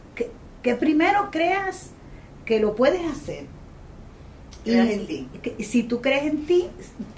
que 0.65 0.75
primero 0.75 1.29
creas 1.31 1.91
que 2.47 2.59
lo 2.59 2.75
puedes 2.75 3.05
hacer. 3.07 3.45
y, 4.65 4.73
en 4.73 5.07
ti. 5.07 5.29
si 5.59 5.83
tú 5.83 6.01
crees 6.01 6.25
en 6.25 6.47
ti, 6.47 6.69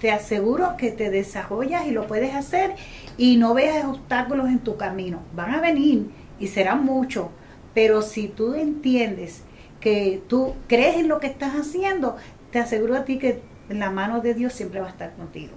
te 0.01 0.11
aseguro 0.11 0.77
que 0.77 0.91
te 0.91 1.11
desarrollas 1.11 1.87
y 1.87 1.93
lo 1.93 2.09
puedes 2.09 2.35
hacer 2.35 2.75
y 3.17 3.37
no 3.37 3.55
veas 3.55 3.85
obstáculos 3.85 4.49
en 4.49 4.59
tu 4.59 4.77
camino. 4.77 5.21
Van 5.33 5.55
a 5.55 5.61
venir 5.61 6.11
y 6.39 6.49
serán 6.49 6.85
muchos, 6.85 7.29
pero 7.75 8.03
si 8.03 8.29
tú 8.29 8.55
entiendes 8.55 9.43
que 9.81 10.23
tú 10.29 10.55
crees 10.67 10.97
en 10.97 11.09
lo 11.09 11.21
que 11.21 11.27
estás 11.27 11.55
haciendo, 11.55 12.17
te 12.51 12.59
aseguro 12.59 12.97
a 12.97 13.05
ti 13.05 13.19
que 13.19 13.43
la 13.69 13.91
mano 13.91 14.21
de 14.21 14.35
Dios 14.35 14.53
siempre 14.53 14.81
va 14.81 14.87
a 14.87 14.91
estar 14.91 15.15
contigo. 15.15 15.53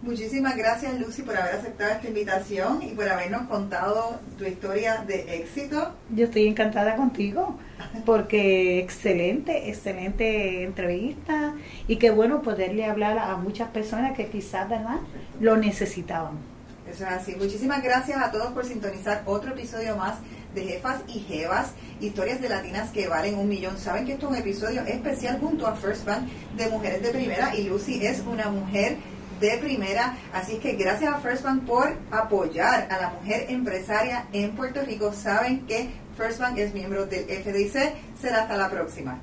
Muchísimas 0.00 0.56
gracias 0.56 0.98
Lucy 1.00 1.22
por 1.22 1.36
haber 1.36 1.56
aceptado 1.56 1.90
esta 1.90 2.06
invitación 2.06 2.82
y 2.82 2.90
por 2.90 3.08
habernos 3.08 3.48
contado 3.48 4.20
tu 4.38 4.44
historia 4.44 5.04
de 5.04 5.38
éxito. 5.38 5.92
Yo 6.14 6.26
estoy 6.26 6.46
encantada 6.46 6.94
contigo 6.94 7.58
porque 8.06 8.78
excelente, 8.78 9.68
excelente 9.68 10.62
entrevista 10.62 11.54
y 11.88 11.96
qué 11.96 12.10
bueno 12.10 12.42
poderle 12.42 12.84
hablar 12.84 13.18
a 13.18 13.36
muchas 13.38 13.70
personas 13.70 14.16
que 14.16 14.28
quizás, 14.28 14.68
¿verdad?, 14.68 14.98
lo 15.40 15.56
necesitaban. 15.56 16.57
Eso 16.90 17.04
es 17.04 17.12
así. 17.12 17.36
Muchísimas 17.36 17.82
gracias 17.82 18.22
a 18.22 18.30
todos 18.30 18.52
por 18.52 18.64
sintonizar 18.64 19.22
otro 19.26 19.52
episodio 19.52 19.96
más 19.96 20.14
de 20.54 20.64
Jefas 20.64 21.02
y 21.06 21.20
Jevas, 21.20 21.72
historias 22.00 22.40
de 22.40 22.48
latinas 22.48 22.90
que 22.90 23.06
valen 23.08 23.36
un 23.36 23.48
millón. 23.48 23.76
Saben 23.78 24.06
que 24.06 24.12
esto 24.14 24.26
es 24.26 24.32
un 24.32 24.38
episodio 24.38 24.82
especial 24.82 25.38
junto 25.38 25.66
a 25.66 25.76
First 25.76 26.06
Bank 26.06 26.28
de 26.56 26.68
Mujeres 26.68 27.02
de 27.02 27.10
Primera 27.10 27.54
y 27.54 27.64
Lucy 27.64 28.04
es 28.06 28.20
una 28.20 28.48
mujer 28.48 28.96
de 29.40 29.58
primera. 29.58 30.16
Así 30.32 30.56
que 30.56 30.72
gracias 30.72 31.12
a 31.12 31.18
First 31.20 31.44
Bank 31.44 31.64
por 31.64 31.96
apoyar 32.10 32.88
a 32.90 33.00
la 33.00 33.10
mujer 33.10 33.46
empresaria 33.48 34.26
en 34.32 34.56
Puerto 34.56 34.82
Rico. 34.82 35.12
Saben 35.12 35.66
que 35.66 35.90
First 36.16 36.40
Bank 36.40 36.58
es 36.58 36.74
miembro 36.74 37.06
del 37.06 37.24
FDIC. 37.24 37.94
Será 38.20 38.42
hasta 38.42 38.56
la 38.56 38.70
próxima. 38.70 39.22